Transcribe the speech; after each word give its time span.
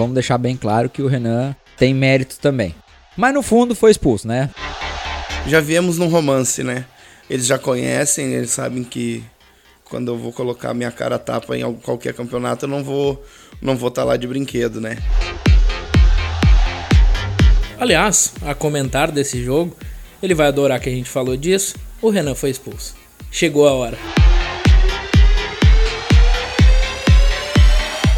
vamos 0.00 0.14
deixar 0.14 0.38
bem 0.38 0.56
claro 0.56 0.88
que 0.88 1.02
o 1.02 1.06
Renan 1.06 1.54
tem 1.76 1.92
mérito 1.92 2.38
também. 2.40 2.74
Mas 3.18 3.34
no 3.34 3.42
fundo 3.42 3.74
foi 3.74 3.90
expulso, 3.90 4.26
né? 4.26 4.48
Já 5.46 5.60
viemos 5.60 5.98
num 5.98 6.08
romance, 6.08 6.64
né? 6.64 6.86
Eles 7.28 7.44
já 7.44 7.58
conhecem, 7.58 8.32
eles 8.32 8.50
sabem 8.50 8.82
que 8.82 9.22
quando 9.84 10.10
eu 10.10 10.16
vou 10.16 10.32
colocar 10.32 10.72
minha 10.72 10.90
cara 10.90 11.16
a 11.16 11.18
tapa 11.18 11.54
em 11.54 11.74
qualquer 11.74 12.14
campeonato, 12.14 12.64
eu 12.64 12.68
não 12.68 12.82
vou 12.82 13.22
não 13.60 13.76
vou 13.76 13.88
estar 13.88 14.02
tá 14.02 14.08
lá 14.08 14.16
de 14.16 14.26
brinquedo, 14.26 14.80
né? 14.80 14.96
Aliás, 17.78 18.32
a 18.40 18.54
comentar 18.54 19.10
desse 19.10 19.44
jogo, 19.44 19.76
ele 20.22 20.34
vai 20.34 20.46
adorar 20.46 20.80
que 20.80 20.88
a 20.88 20.92
gente 20.92 21.10
falou 21.10 21.36
disso. 21.36 21.76
O 22.00 22.08
Renan 22.08 22.34
foi 22.34 22.48
expulso. 22.48 22.94
Chegou 23.30 23.68
a 23.68 23.72
hora. 23.72 23.98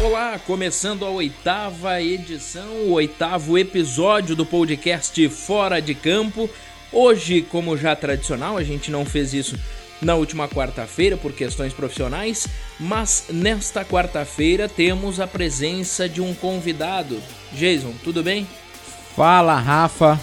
Olá, 0.03 0.37
começando 0.37 1.05
a 1.05 1.09
oitava 1.09 2.01
edição, 2.01 2.67
o 2.87 2.91
oitavo 2.91 3.57
episódio 3.57 4.35
do 4.35 4.45
podcast 4.45 5.29
Fora 5.29 5.81
de 5.81 5.95
Campo. 5.95 6.49
Hoje, 6.91 7.41
como 7.41 7.77
já 7.77 7.95
tradicional, 7.95 8.57
a 8.57 8.63
gente 8.63 8.91
não 8.91 9.05
fez 9.05 9.33
isso 9.33 9.57
na 10.01 10.15
última 10.15 10.45
quarta-feira 10.45 11.15
por 11.15 11.31
questões 11.31 11.71
profissionais, 11.71 12.45
mas 12.77 13.27
nesta 13.29 13.85
quarta-feira 13.85 14.67
temos 14.67 15.21
a 15.21 15.25
presença 15.25 16.09
de 16.09 16.19
um 16.19 16.33
convidado. 16.33 17.17
Jason, 17.53 17.93
tudo 18.03 18.21
bem? 18.21 18.45
Fala, 19.15 19.57
Rafa. 19.57 20.19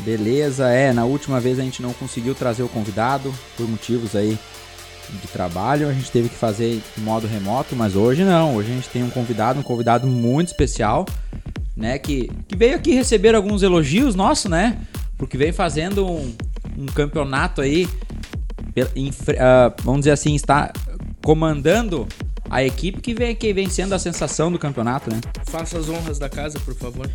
Beleza? 0.00 0.70
É, 0.70 0.92
na 0.92 1.04
última 1.04 1.38
vez 1.38 1.60
a 1.60 1.62
gente 1.62 1.80
não 1.80 1.92
conseguiu 1.92 2.34
trazer 2.34 2.64
o 2.64 2.68
convidado 2.68 3.32
por 3.56 3.68
motivos 3.68 4.16
aí 4.16 4.36
de 5.20 5.28
trabalho, 5.28 5.88
a 5.88 5.92
gente 5.92 6.10
teve 6.10 6.28
que 6.28 6.34
fazer 6.34 6.80
em 6.98 7.00
modo 7.00 7.26
remoto, 7.26 7.74
mas 7.74 7.96
hoje 7.96 8.24
não. 8.24 8.56
Hoje 8.56 8.70
a 8.70 8.74
gente 8.74 8.88
tem 8.88 9.02
um 9.02 9.10
convidado, 9.10 9.60
um 9.60 9.62
convidado 9.62 10.06
muito 10.06 10.48
especial, 10.48 11.06
né, 11.76 11.98
que, 11.98 12.30
que 12.46 12.56
veio 12.56 12.76
aqui 12.76 12.92
receber 12.92 13.34
alguns 13.34 13.62
elogios 13.62 14.14
nossos, 14.14 14.50
né? 14.50 14.78
Porque 15.16 15.36
vem 15.36 15.52
fazendo 15.52 16.06
um, 16.06 16.34
um 16.78 16.86
campeonato 16.86 17.60
aí, 17.60 17.88
em, 18.94 19.10
uh, 19.10 19.12
vamos 19.82 20.00
dizer 20.00 20.12
assim, 20.12 20.34
está 20.34 20.72
comandando 21.22 22.06
a 22.48 22.64
equipe 22.64 23.00
que 23.00 23.14
vem, 23.14 23.34
que 23.34 23.52
vem 23.52 23.68
sendo 23.68 23.94
a 23.94 23.98
sensação 23.98 24.50
do 24.50 24.58
campeonato, 24.58 25.10
né? 25.10 25.20
Faça 25.46 25.78
as 25.78 25.88
honras 25.88 26.18
da 26.18 26.28
casa, 26.28 26.58
por 26.60 26.74
favor. 26.74 27.08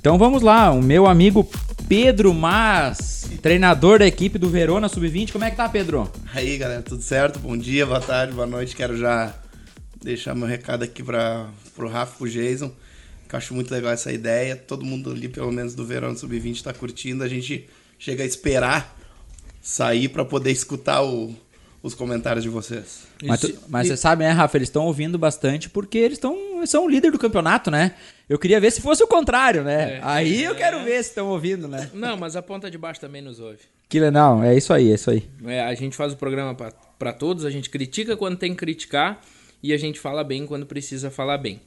Então 0.00 0.18
vamos 0.18 0.42
lá, 0.42 0.70
o 0.72 0.82
meu 0.82 1.06
amigo 1.06 1.48
Pedro 1.88 2.34
Mas, 2.34 3.17
treinador 3.48 3.98
da 3.98 4.06
equipe 4.06 4.36
do 4.36 4.50
Verona 4.50 4.90
Sub-20. 4.90 5.32
Como 5.32 5.42
é 5.42 5.50
que 5.50 5.56
tá, 5.56 5.66
Pedro? 5.66 6.12
Aí, 6.34 6.58
galera, 6.58 6.82
tudo 6.82 7.00
certo? 7.00 7.38
Bom 7.38 7.56
dia, 7.56 7.86
boa 7.86 7.98
tarde, 7.98 8.34
boa 8.34 8.46
noite. 8.46 8.76
Quero 8.76 8.94
já 8.94 9.34
deixar 10.04 10.34
meu 10.34 10.46
recado 10.46 10.82
aqui 10.82 11.02
para 11.02 11.48
pro 11.74 11.88
Rafa 11.88 12.12
e 12.12 12.18
pro 12.18 12.28
Jason, 12.28 12.70
que 13.26 13.34
eu 13.34 13.38
acho 13.38 13.54
muito 13.54 13.70
legal 13.72 13.90
essa 13.90 14.12
ideia. 14.12 14.54
Todo 14.54 14.84
mundo 14.84 15.10
ali, 15.10 15.30
pelo 15.30 15.50
menos 15.50 15.74
do 15.74 15.82
Verona 15.82 16.14
Sub-20, 16.14 16.62
tá 16.62 16.74
curtindo. 16.74 17.24
A 17.24 17.28
gente 17.28 17.66
chega 17.98 18.22
a 18.22 18.26
esperar 18.26 18.94
sair 19.62 20.10
para 20.10 20.26
poder 20.26 20.50
escutar 20.50 21.02
o, 21.02 21.34
os 21.82 21.94
comentários 21.94 22.44
de 22.44 22.50
vocês. 22.50 23.04
Mas, 23.24 23.40
tu, 23.40 23.58
mas 23.66 23.86
e... 23.86 23.88
você 23.88 23.96
sabe, 23.96 24.24
né, 24.24 24.30
Rafa? 24.30 24.58
Eles 24.58 24.68
estão 24.68 24.84
ouvindo 24.84 25.18
bastante 25.18 25.70
porque 25.70 25.96
eles 25.96 26.18
estão 26.18 26.36
são 26.66 26.84
o 26.84 26.88
líder 26.88 27.10
do 27.10 27.18
campeonato, 27.18 27.70
né? 27.70 27.94
Eu 28.28 28.38
queria 28.38 28.60
ver 28.60 28.70
se 28.70 28.80
fosse 28.80 29.02
o 29.02 29.06
contrário, 29.06 29.62
né? 29.62 29.96
É, 29.96 30.00
aí 30.02 30.44
eu 30.44 30.54
quero 30.54 30.82
ver 30.84 31.02
se 31.02 31.10
estão 31.10 31.28
ouvindo, 31.28 31.66
né? 31.66 31.90
Não, 31.94 32.16
mas 32.16 32.36
a 32.36 32.42
ponta 32.42 32.70
de 32.70 32.76
baixo 32.76 33.00
também 33.00 33.22
nos 33.22 33.40
ouve. 33.40 33.60
Que 33.88 33.98
legal, 33.98 34.42
é 34.42 34.56
isso 34.56 34.72
aí, 34.72 34.90
é 34.90 34.94
isso 34.94 35.10
aí. 35.10 35.24
É, 35.46 35.60
a 35.60 35.74
gente 35.74 35.96
faz 35.96 36.12
o 36.12 36.16
programa 36.16 36.54
para 36.98 37.12
todos, 37.12 37.44
a 37.44 37.50
gente 37.50 37.70
critica 37.70 38.16
quando 38.16 38.36
tem 38.36 38.50
que 38.50 38.58
criticar 38.58 39.20
e 39.62 39.72
a 39.72 39.76
gente 39.76 39.98
fala 39.98 40.22
bem 40.22 40.46
quando 40.46 40.66
precisa 40.66 41.10
falar 41.10 41.38
bem. 41.38 41.60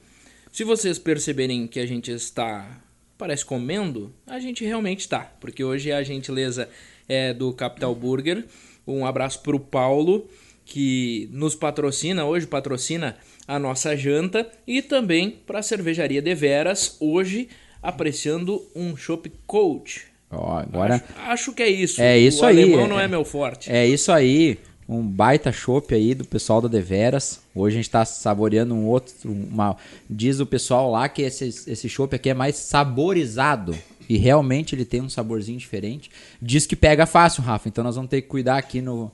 Se 0.52 0.64
vocês 0.64 0.98
perceberem 0.98 1.66
que 1.66 1.80
a 1.80 1.86
gente 1.86 2.12
está, 2.12 2.68
parece 3.16 3.44
comendo, 3.44 4.12
a 4.26 4.38
gente 4.38 4.64
realmente 4.64 5.00
está, 5.00 5.20
porque 5.40 5.64
hoje 5.64 5.90
a 5.90 6.02
gentileza 6.02 6.68
é 7.08 7.32
do 7.32 7.52
Capital 7.52 7.94
Burger. 7.94 8.44
Um 8.86 9.06
abraço 9.06 9.40
para 9.40 9.56
o 9.56 9.60
Paulo, 9.60 10.28
que 10.72 11.28
nos 11.30 11.54
patrocina, 11.54 12.24
hoje 12.24 12.46
patrocina 12.46 13.18
a 13.46 13.58
nossa 13.58 13.94
janta, 13.94 14.50
e 14.66 14.80
também 14.80 15.30
para 15.46 15.58
a 15.58 15.62
cervejaria 15.62 16.22
de 16.22 16.34
Veras, 16.34 16.96
hoje 16.98 17.50
apreciando 17.82 18.64
um 18.74 18.96
Shop 18.96 19.30
Coach. 19.46 20.06
Oh, 20.30 20.52
agora 20.52 20.94
acho, 20.94 21.30
acho, 21.30 21.52
que 21.52 21.62
é 21.62 21.68
isso. 21.68 22.00
É 22.00 22.18
isso 22.18 22.42
o 22.42 22.46
aí. 22.46 22.62
Alemão 22.62 22.86
é, 22.86 22.88
não 22.88 22.98
é 22.98 23.06
meu 23.06 23.22
forte. 23.22 23.70
É 23.70 23.86
isso 23.86 24.10
aí. 24.10 24.58
Um 24.88 25.06
baita 25.06 25.52
chopp 25.52 25.94
aí 25.94 26.14
do 26.14 26.24
pessoal 26.24 26.62
da 26.62 26.68
Deveras. 26.68 27.42
Hoje 27.54 27.74
a 27.74 27.76
gente 27.76 27.88
está 27.88 28.06
saboreando 28.06 28.74
um 28.74 28.86
outro. 28.86 29.30
Uma, 29.30 29.76
diz 30.08 30.40
o 30.40 30.46
pessoal 30.46 30.90
lá 30.90 31.06
que 31.06 31.20
esse, 31.20 31.48
esse 31.70 31.86
chopp 31.86 32.16
aqui 32.16 32.30
é 32.30 32.34
mais 32.34 32.56
saborizado. 32.56 33.76
E 34.08 34.16
realmente 34.16 34.74
ele 34.74 34.86
tem 34.86 35.02
um 35.02 35.10
saborzinho 35.10 35.58
diferente. 35.58 36.10
Diz 36.40 36.64
que 36.64 36.74
pega 36.74 37.04
fácil, 37.04 37.42
Rafa. 37.42 37.68
Então 37.68 37.84
nós 37.84 37.96
vamos 37.96 38.10
ter 38.10 38.22
que 38.22 38.28
cuidar 38.28 38.56
aqui 38.56 38.80
no, 38.80 39.12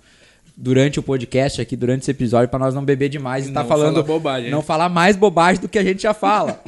durante 0.60 0.98
o 0.98 1.02
podcast 1.04 1.60
aqui, 1.60 1.76
durante 1.76 2.02
esse 2.02 2.10
episódio, 2.10 2.48
para 2.48 2.58
nós 2.58 2.74
não 2.74 2.84
beber 2.84 3.08
demais 3.08 3.46
e 3.46 3.48
estar 3.50 3.62
tá 3.62 3.68
falando. 3.68 4.02
Bobagem. 4.02 4.50
Não 4.50 4.60
falar 4.60 4.88
mais 4.88 5.14
bobagem 5.14 5.62
do 5.62 5.68
que 5.68 5.78
a 5.78 5.84
gente 5.84 6.02
já 6.02 6.12
fala. 6.12 6.60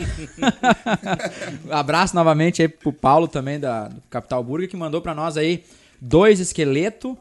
Abraço 1.68 2.14
novamente 2.14 2.62
aí 2.62 2.68
pro 2.68 2.92
Paulo 2.92 3.26
também 3.26 3.58
da 3.58 3.88
do 3.88 4.00
Capital 4.08 4.44
Burger, 4.44 4.68
que 4.68 4.76
mandou 4.76 5.02
para 5.02 5.12
nós 5.12 5.36
aí 5.36 5.64
dois 6.00 6.38
esqueleto 6.38 7.18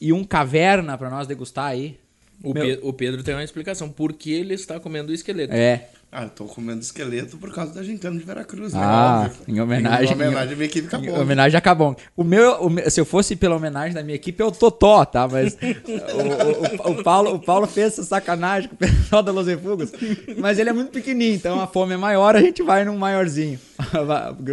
e 0.00 0.10
um 0.10 0.24
caverna 0.24 0.96
para 0.96 1.10
nós 1.10 1.26
degustar 1.26 1.66
aí. 1.66 1.98
O, 2.42 2.54
Meu... 2.54 2.64
Pe 2.64 2.80
o 2.82 2.92
Pedro 2.92 3.22
tem 3.22 3.34
uma 3.34 3.44
explicação. 3.44 3.90
Por 3.90 4.14
que 4.14 4.32
ele 4.32 4.54
está 4.54 4.80
comendo 4.80 5.12
o 5.12 5.14
esqueleto? 5.14 5.52
É. 5.52 5.88
Ah, 6.10 6.22
eu 6.22 6.30
tô 6.30 6.46
comendo 6.46 6.80
esqueleto 6.80 7.36
por 7.36 7.52
causa 7.52 7.74
da 7.74 7.82
gincana 7.82 8.18
de 8.18 8.24
Veracruz, 8.24 8.72
né? 8.72 8.80
Ah, 8.82 9.30
em 9.46 9.60
homenagem. 9.60 10.08
Em 10.08 10.14
homenagem 10.14 10.54
à 10.54 10.56
minha 10.56 10.66
equipe 10.66 10.88
Cabong. 10.88 11.06
Em 11.06 11.20
homenagem 11.20 11.58
a 11.58 11.60
Cabong. 11.60 11.96
O 12.16 12.24
meu, 12.24 12.64
o, 12.64 12.90
se 12.90 12.98
eu 12.98 13.04
fosse 13.04 13.36
pela 13.36 13.56
homenagem 13.56 13.92
da 13.92 14.02
minha 14.02 14.16
equipe, 14.16 14.42
é 14.42 14.44
o 14.46 14.50
Totó, 14.50 15.04
tá? 15.04 15.28
Mas 15.28 15.54
o, 15.54 16.88
o, 16.88 16.92
o, 16.92 17.04
Paulo, 17.04 17.34
o 17.34 17.38
Paulo 17.38 17.66
fez 17.66 17.88
essa 17.88 18.04
sacanagem 18.04 18.70
com 18.70 18.74
o 18.74 18.78
pessoal 18.78 19.22
da 19.22 19.30
Los 19.30 19.46
Refugos, 19.46 19.92
mas 20.38 20.58
ele 20.58 20.70
é 20.70 20.72
muito 20.72 20.92
pequenininho, 20.92 21.34
então 21.34 21.60
a 21.60 21.66
fome 21.66 21.92
é 21.92 21.98
maior, 21.98 22.34
a 22.34 22.40
gente 22.40 22.62
vai 22.62 22.86
num 22.86 22.96
maiorzinho. 22.96 23.60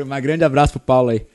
um 0.06 0.22
grande 0.22 0.44
abraço 0.44 0.74
pro 0.74 0.82
Paulo 0.82 1.10
aí. 1.12 1.26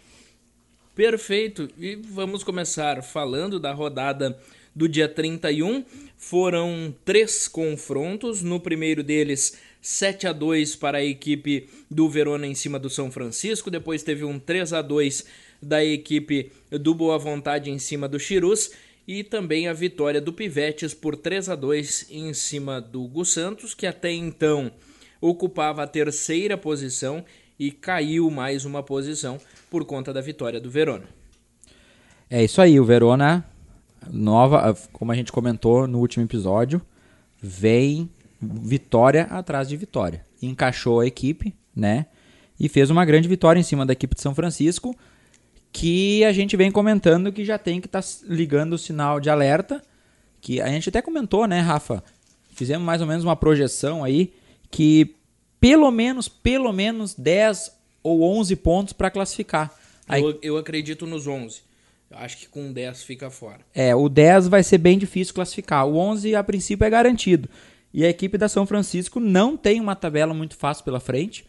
Perfeito. 0.95 1.71
E 1.79 1.97
vamos 1.97 2.45
começar 2.45 3.03
falando 3.03 3.59
da 3.59 3.73
rodada 3.73 4.37
do 4.75 4.89
dia 4.89 5.09
31. 5.09 5.85
Foram 6.17 6.95
três 7.05 7.49
confrontos. 7.49 8.43
No 8.43 8.61
primeiro 8.61 9.03
deles, 9.03 9.59
7 9.81 10.27
a 10.27 10.33
2 10.33 10.77
para 10.77 10.99
a 10.99 11.05
equipe 11.05 11.69
do 11.91 12.09
Verona 12.09 12.47
em 12.47 12.55
cima 12.55 12.79
do 12.79 12.91
São 12.91 13.11
Francisco. 13.11 13.71
Depois 13.71 14.03
teve 14.03 14.25
um 14.25 14.39
3 14.39 14.73
a 14.73 14.83
2 14.83 15.25
da 15.63 15.85
equipe 15.85 16.53
do 16.71 16.95
Boa 16.95 17.19
Vontade 17.19 17.71
em 17.71 17.79
cima 17.79 18.09
do 18.09 18.19
Chirus. 18.19 18.71
E 19.07 19.25
também 19.25 19.67
a 19.67 19.73
vitória 19.73 20.21
do 20.21 20.33
Pivetes 20.33 20.95
por 20.95 21.17
3 21.17 21.49
a 21.49 21.57
2 21.57 22.07
em 22.11 22.33
cima 22.33 22.81
do 22.81 23.09
Gus 23.09 23.33
Santos, 23.33 23.75
que 23.75 23.87
até 23.87 24.13
então 24.13 24.71
ocupava 25.21 25.83
a 25.83 25.87
terceira 25.87 26.57
posição 26.57 27.25
e 27.59 27.71
caiu 27.71 28.31
mais 28.31 28.65
uma 28.65 28.83
posição 28.83 29.39
por 29.69 29.85
conta 29.85 30.13
da 30.13 30.21
vitória 30.21 30.61
do 30.61 30.71
Verona. 30.71 31.05
É 32.29 32.45
isso 32.45 32.63
aí, 32.63 32.79
o 32.79 32.85
Verona, 32.85 33.45
nova, 34.09 34.77
como 34.93 35.13
a 35.13 35.15
gente 35.15 35.33
comentou 35.33 35.87
no 35.87 35.99
último 35.99 36.25
episódio, 36.25 36.81
vem 37.41 38.09
vitória 38.41 39.25
atrás 39.25 39.69
de 39.69 39.77
vitória. 39.77 40.25
Encaixou 40.41 41.01
a 41.01 41.07
equipe, 41.07 41.55
né? 41.75 42.07
E 42.59 42.69
fez 42.69 42.91
uma 42.91 43.05
grande 43.05 43.29
vitória 43.29 43.59
em 43.59 43.63
cima 43.63 43.85
da 43.85 43.93
equipe 43.93 44.15
de 44.15 44.21
São 44.21 44.35
Francisco, 44.35 44.97
que 45.73 46.25
a 46.25 46.33
gente 46.33 46.57
vem 46.57 46.71
comentando 46.71 47.33
que 47.33 47.45
já 47.45 47.59
tem 47.59 47.81
que 47.81 47.87
estar 47.87 48.03
tá 48.03 48.09
ligando 48.25 48.75
o 48.75 48.79
sinal 48.79 49.21
de 49.21 49.31
alerta, 49.31 49.83
que 50.41 50.61
a 50.61 50.69
gente 50.69 50.89
até 50.89 51.01
comentou, 51.03 51.47
né, 51.47 51.61
Rafa? 51.61 52.03
Fizemos 52.53 52.85
mais 52.85 53.01
ou 53.01 53.07
menos 53.07 53.25
uma 53.25 53.37
projeção 53.37 54.05
aí 54.05 54.33
que 54.71 55.15
pelo 55.61 55.91
menos, 55.91 56.29
pelo 56.29 56.73
menos 56.73 57.15
10 57.15 57.73
ou 58.03 58.23
11 58.23 58.57
pontos 58.57 58.93
para 58.93 59.11
classificar. 59.11 59.73
Aí, 60.09 60.23
eu, 60.23 60.39
eu 60.43 60.57
acredito 60.57 61.07
nos 61.07 61.27
11. 61.27 61.63
Acho 62.13 62.39
que 62.39 62.49
com 62.49 62.73
10 62.73 63.05
fica 63.05 63.31
fora. 63.31 63.61
É, 63.75 63.95
o 63.95 64.09
10 64.09 64.49
vai 64.49 64.63
ser 64.63 64.79
bem 64.79 64.99
difícil 64.99 65.35
classificar. 65.35 65.87
O 65.87 65.97
11 65.97 66.35
a 66.35 66.43
princípio 66.43 66.85
é 66.85 66.91
garantido. 66.91 67.49
E 67.93 68.05
a 68.05 68.09
equipe 68.09 68.39
da 68.39 68.49
São 68.49 68.67
Francisco 68.67 69.21
não 69.21 69.57
tem 69.57 69.81
uma 69.81 69.97
tabela 69.97 70.35
muito 70.35 70.57
fácil 70.57 70.85
pela 70.85 71.01
frente 71.01 71.45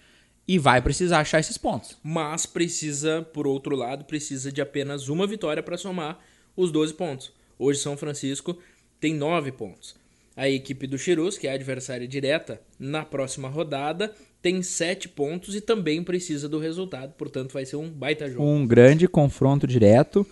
e 0.47 0.57
vai 0.57 0.81
precisar 0.81 1.19
achar 1.19 1.39
esses 1.39 1.57
pontos. 1.57 1.97
Mas 2.03 2.45
precisa, 2.45 3.21
por 3.33 3.47
outro 3.47 3.75
lado, 3.75 4.05
precisa 4.05 4.51
de 4.51 4.61
apenas 4.61 5.07
uma 5.07 5.27
vitória 5.27 5.63
para 5.63 5.77
somar 5.77 6.19
os 6.55 6.71
12 6.71 6.93
pontos. 6.93 7.31
Hoje 7.57 7.79
São 7.79 7.95
Francisco 7.95 8.57
tem 8.99 9.13
9 9.13 9.51
pontos. 9.51 9.95
A 10.35 10.49
equipe 10.49 10.87
do 10.87 10.97
Chirus, 10.97 11.37
que 11.37 11.47
é 11.47 11.51
a 11.51 11.55
adversária 11.55 12.07
direta 12.07 12.61
na 12.79 13.03
próxima 13.03 13.47
rodada, 13.49 14.13
tem 14.41 14.63
7 14.63 15.09
pontos 15.09 15.55
e 15.55 15.61
também 15.61 16.03
precisa 16.03 16.49
do 16.49 16.57
resultado, 16.57 17.13
portanto 17.13 17.53
vai 17.53 17.65
ser 17.65 17.75
um 17.75 17.89
baita 17.89 18.29
jogo. 18.29 18.43
Um 18.43 18.65
grande 18.65 19.07
confronto 19.07 19.67
direto. 19.67 20.25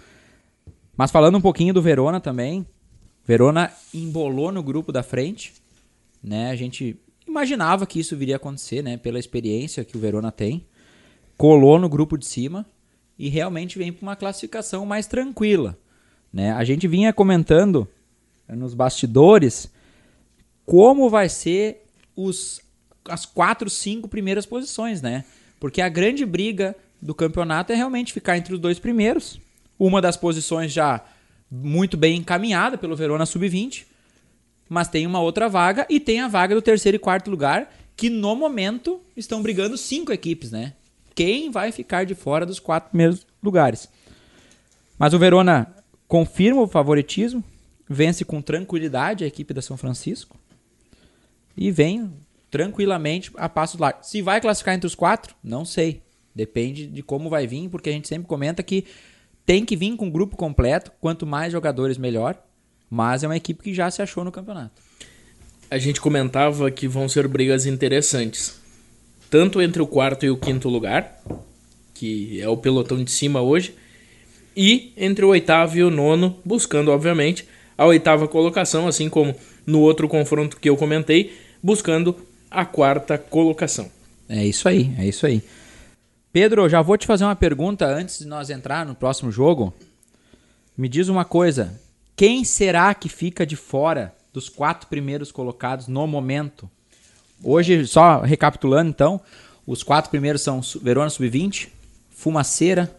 Mas 0.99 1.11
falando 1.11 1.37
um 1.37 1.41
pouquinho 1.41 1.73
do 1.73 1.81
Verona 1.81 2.19
também, 2.19 2.67
Verona 3.25 3.71
embolou 3.93 4.51
no 4.51 4.61
grupo 4.61 4.91
da 4.91 5.01
frente, 5.01 5.53
né? 6.21 6.51
A 6.51 6.57
gente 6.57 6.99
imaginava 7.25 7.87
que 7.87 8.01
isso 8.01 8.17
viria 8.17 8.35
a 8.35 8.37
acontecer, 8.37 8.83
né? 8.83 8.97
Pela 8.97 9.17
experiência 9.17 9.85
que 9.85 9.95
o 9.95 9.99
Verona 10.01 10.29
tem. 10.29 10.65
Colou 11.37 11.79
no 11.79 11.87
grupo 11.87 12.17
de 12.17 12.25
cima 12.25 12.65
e 13.17 13.29
realmente 13.29 13.77
vem 13.77 13.93
para 13.93 14.03
uma 14.03 14.15
classificação 14.17 14.85
mais 14.85 15.07
tranquila. 15.07 15.77
Né? 16.33 16.51
A 16.51 16.65
gente 16.65 16.85
vinha 16.85 17.13
comentando 17.13 17.87
nos 18.49 18.73
bastidores 18.73 19.71
como 20.65 21.09
vai 21.09 21.29
ser 21.29 21.85
os, 22.13 22.59
as 23.05 23.25
quatro, 23.25 23.69
cinco 23.69 24.09
primeiras 24.09 24.45
posições, 24.45 25.01
né? 25.01 25.23
Porque 25.61 25.81
a 25.81 25.87
grande 25.87 26.25
briga 26.25 26.75
do 27.01 27.15
campeonato 27.15 27.71
é 27.71 27.75
realmente 27.77 28.11
ficar 28.11 28.37
entre 28.37 28.53
os 28.53 28.59
dois 28.59 28.79
primeiros. 28.79 29.39
Uma 29.79 30.01
das 30.01 30.17
posições 30.17 30.71
já 30.71 31.03
muito 31.49 31.97
bem 31.97 32.17
encaminhada 32.17 32.77
pelo 32.77 32.95
Verona 32.95 33.25
Sub-20, 33.25 33.85
mas 34.67 34.87
tem 34.87 35.07
uma 35.07 35.21
outra 35.21 35.49
vaga 35.49 35.87
e 35.89 35.99
tem 35.99 36.19
a 36.19 36.27
vaga 36.27 36.53
do 36.53 36.61
terceiro 36.61 36.97
e 36.97 36.99
quarto 36.99 37.31
lugar, 37.31 37.73
que 37.95 38.09
no 38.09 38.35
momento 38.35 39.01
estão 39.17 39.41
brigando 39.41 39.77
cinco 39.77 40.11
equipes, 40.11 40.51
né? 40.51 40.73
Quem 41.15 41.49
vai 41.49 41.71
ficar 41.71 42.05
de 42.05 42.13
fora 42.13 42.45
dos 42.45 42.59
quatro 42.59 42.89
primeiros 42.89 43.25
lugares? 43.41 43.89
Mas 44.97 45.13
o 45.13 45.19
Verona 45.19 45.73
confirma 46.07 46.61
o 46.61 46.67
favoritismo, 46.67 47.43
vence 47.89 48.23
com 48.23 48.41
tranquilidade 48.41 49.23
a 49.23 49.27
equipe 49.27 49.53
da 49.53 49.61
São 49.61 49.75
Francisco 49.75 50.37
e 51.57 51.71
vem 51.71 52.11
tranquilamente 52.51 53.31
a 53.35 53.49
passos 53.49 53.79
largos. 53.79 54.07
Se 54.07 54.21
vai 54.21 54.39
classificar 54.39 54.75
entre 54.75 54.87
os 54.87 54.95
quatro, 54.95 55.35
não 55.43 55.65
sei. 55.65 56.01
Depende 56.33 56.87
de 56.87 57.01
como 57.01 57.29
vai 57.29 57.47
vir, 57.47 57.69
porque 57.69 57.89
a 57.89 57.93
gente 57.93 58.07
sempre 58.07 58.27
comenta 58.27 58.63
que 58.63 58.85
tem 59.49 59.65
que 59.65 59.75
vir 59.75 59.95
com 59.95 60.07
o 60.07 60.11
grupo 60.11 60.37
completo. 60.37 60.91
Quanto 61.01 61.25
mais 61.25 61.51
jogadores, 61.51 61.97
melhor. 61.97 62.37
Mas 62.87 63.23
é 63.23 63.27
uma 63.27 63.35
equipe 63.35 63.63
que 63.63 63.73
já 63.73 63.89
se 63.89 63.99
achou 63.99 64.23
no 64.23 64.31
campeonato. 64.31 64.79
A 65.71 65.79
gente 65.79 65.99
comentava 65.99 66.69
que 66.69 66.87
vão 66.87 67.09
ser 67.09 67.27
brigas 67.27 67.65
interessantes. 67.65 68.61
Tanto 69.27 69.59
entre 69.59 69.81
o 69.81 69.87
quarto 69.87 70.23
e 70.23 70.29
o 70.29 70.37
quinto 70.37 70.69
lugar, 70.69 71.19
que 71.95 72.39
é 72.39 72.47
o 72.47 72.57
pelotão 72.57 73.03
de 73.03 73.09
cima 73.09 73.41
hoje, 73.41 73.73
e 74.55 74.93
entre 74.95 75.25
o 75.25 75.29
oitavo 75.29 75.79
e 75.79 75.83
o 75.83 75.89
nono, 75.89 76.37
buscando, 76.45 76.91
obviamente, 76.91 77.47
a 77.75 77.87
oitava 77.87 78.27
colocação, 78.27 78.87
assim 78.87 79.09
como 79.09 79.35
no 79.65 79.79
outro 79.79 80.07
confronto 80.07 80.57
que 80.57 80.69
eu 80.69 80.77
comentei, 80.77 81.33
buscando 81.61 82.15
a 82.51 82.65
quarta 82.65 83.17
colocação. 83.17 83.89
É 84.29 84.45
isso 84.45 84.69
aí, 84.69 84.93
é 84.99 85.07
isso 85.07 85.25
aí. 85.25 85.41
Pedro, 86.31 86.69
já 86.69 86.81
vou 86.81 86.97
te 86.97 87.07
fazer 87.07 87.23
uma 87.23 87.35
pergunta 87.35 87.85
antes 87.85 88.19
de 88.19 88.27
nós 88.27 88.49
entrar 88.49 88.85
no 88.85 88.93
próximo 88.93 89.31
jogo. 89.31 89.73
Me 90.77 90.87
diz 90.87 91.07
uma 91.07 91.25
coisa: 91.25 91.79
quem 92.15 92.43
será 92.43 92.93
que 92.93 93.09
fica 93.09 93.45
de 93.45 93.55
fora 93.55 94.13
dos 94.31 94.47
quatro 94.47 94.87
primeiros 94.87 95.31
colocados 95.31 95.87
no 95.87 96.05
momento? 96.05 96.69
Hoje, 97.43 97.87
só 97.87 98.21
recapitulando 98.21 98.89
então, 98.89 99.19
os 99.65 99.81
quatro 99.81 100.11
primeiros 100.11 100.41
são 100.41 100.61
Verona 100.81 101.09
Sub-20, 101.09 101.69
Fumaceira, 102.09 102.93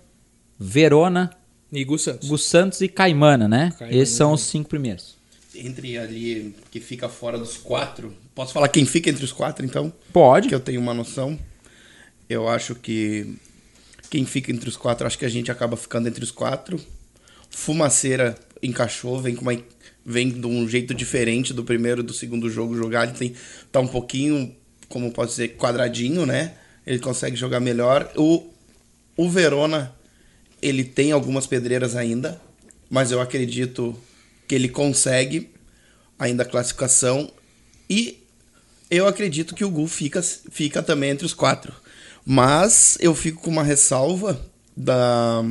Verona, 0.59 1.31
e 1.73 1.85
Gus 1.85 2.03
Santos. 2.03 2.29
Gus 2.29 2.45
Santos 2.45 2.81
e 2.81 2.89
Caimana, 2.89 3.47
né? 3.47 3.73
Caimana, 3.79 4.03
Esses 4.03 4.17
são 4.17 4.33
os 4.33 4.41
cinco 4.43 4.69
primeiros. 4.69 5.17
Entre 5.55 5.99
ali, 5.99 6.55
que 6.71 6.81
fica 6.81 7.09
fora 7.09 7.39
dos 7.39 7.57
quatro. 7.57 8.15
Posso 8.35 8.53
falar 8.53 8.69
quem 8.69 8.85
fica 8.85 9.11
entre 9.11 9.25
os 9.25 9.33
quatro, 9.33 9.65
então? 9.65 9.93
Pode. 10.13 10.49
Que 10.49 10.55
eu 10.55 10.61
tenho 10.61 10.81
uma 10.81 10.95
noção. 10.95 11.39
Eu 12.31 12.49
acho 12.49 12.77
que 12.77 13.35
quem 14.09 14.25
fica 14.25 14.53
entre 14.53 14.69
os 14.69 14.77
quatro, 14.77 15.05
acho 15.05 15.19
que 15.19 15.25
a 15.25 15.29
gente 15.29 15.51
acaba 15.51 15.77
ficando 15.77 16.07
entre 16.07 16.23
os 16.23 16.31
quatro. 16.31 16.81
Fumaceira 17.51 18.39
encaixou, 18.63 19.21
vem 19.21 19.35
com 19.35 19.43
uma 19.43 19.61
vem 20.07 20.31
de 20.31 20.47
um 20.47 20.69
jeito 20.69 20.95
diferente 20.95 21.53
do 21.53 21.65
primeiro 21.65 22.05
do 22.05 22.13
segundo 22.13 22.49
jogo 22.49 22.77
jogar, 22.77 23.09
ele 23.09 23.19
tem 23.19 23.35
tá 23.73 23.81
um 23.81 23.89
pouquinho, 23.89 24.55
como 24.89 25.11
pode 25.13 25.33
dizer, 25.33 25.57
quadradinho, 25.57 26.25
né? 26.25 26.55
Ele 26.87 27.01
consegue 27.01 27.35
jogar 27.35 27.59
melhor. 27.59 28.09
O 28.17 28.49
o 29.17 29.29
Verona 29.29 29.93
ele 30.63 30.85
tem 30.85 31.11
algumas 31.11 31.49
pedreiras 31.49 31.97
ainda, 31.97 32.41
mas 32.89 33.11
eu 33.11 33.21
acredito 33.21 33.99
que 34.47 34.55
ele 34.55 34.69
consegue 34.69 35.51
ainda 36.17 36.45
a 36.45 36.47
classificação 36.47 37.29
e 37.89 38.23
eu 38.89 39.09
acredito 39.09 39.53
que 39.53 39.65
o 39.65 39.71
Gu 39.71 39.89
fica, 39.89 40.23
fica 40.23 40.81
também 40.81 41.11
entre 41.11 41.27
os 41.27 41.35
quatro. 41.35 41.80
Mas 42.25 42.97
eu 43.01 43.15
fico 43.15 43.43
com 43.43 43.51
uma 43.51 43.63
ressalva 43.63 44.41
da, 44.77 45.45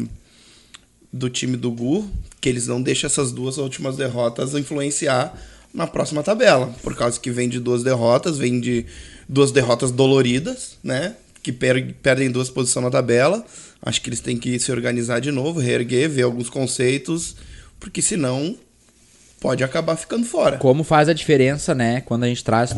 do 1.11 1.29
time 1.29 1.57
do 1.57 1.71
Gu, 1.71 2.09
que 2.39 2.47
eles 2.47 2.67
não 2.67 2.81
deixam 2.81 3.07
essas 3.07 3.31
duas 3.31 3.57
últimas 3.57 3.97
derrotas 3.97 4.53
influenciar 4.53 5.37
na 5.73 5.85
próxima 5.85 6.23
tabela. 6.23 6.73
Por 6.81 6.95
causa 6.95 7.19
que 7.19 7.31
vem 7.31 7.49
de 7.49 7.59
duas 7.59 7.83
derrotas, 7.83 8.37
vem 8.37 8.59
de 8.59 8.85
duas 9.27 9.51
derrotas 9.51 9.91
doloridas, 9.91 10.77
né? 10.83 11.15
Que 11.41 11.51
per 11.51 11.93
perdem 12.01 12.31
duas 12.31 12.49
posições 12.49 12.83
na 12.83 12.91
tabela. 12.91 13.45
Acho 13.81 14.01
que 14.01 14.09
eles 14.09 14.19
têm 14.19 14.37
que 14.37 14.59
se 14.59 14.71
organizar 14.71 15.19
de 15.19 15.31
novo, 15.31 15.59
reerguer, 15.59 16.09
ver 16.09 16.23
alguns 16.23 16.49
conceitos, 16.49 17.35
porque 17.79 18.01
senão 18.01 18.57
pode 19.39 19.63
acabar 19.63 19.95
ficando 19.95 20.25
fora. 20.25 20.57
Como 20.57 20.83
faz 20.83 21.09
a 21.09 21.13
diferença, 21.13 21.73
né, 21.73 22.01
quando 22.01 22.23
a 22.23 22.27
gente 22.27 22.43
traz 22.43 22.75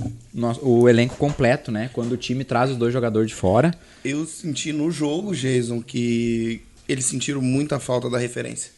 o 0.61 0.87
elenco 0.87 1.15
completo, 1.15 1.71
né? 1.71 1.89
Quando 1.93 2.13
o 2.13 2.17
time 2.17 2.43
traz 2.43 2.69
os 2.71 2.77
dois 2.77 2.93
jogadores 2.93 3.29
de 3.29 3.35
fora. 3.35 3.73
Eu 4.03 4.25
senti 4.25 4.71
no 4.71 4.91
jogo, 4.91 5.35
Jason, 5.35 5.81
que 5.81 6.61
eles 6.87 7.05
sentiram 7.05 7.41
muita 7.41 7.79
falta 7.79 8.09
da 8.09 8.17
referência. 8.17 8.71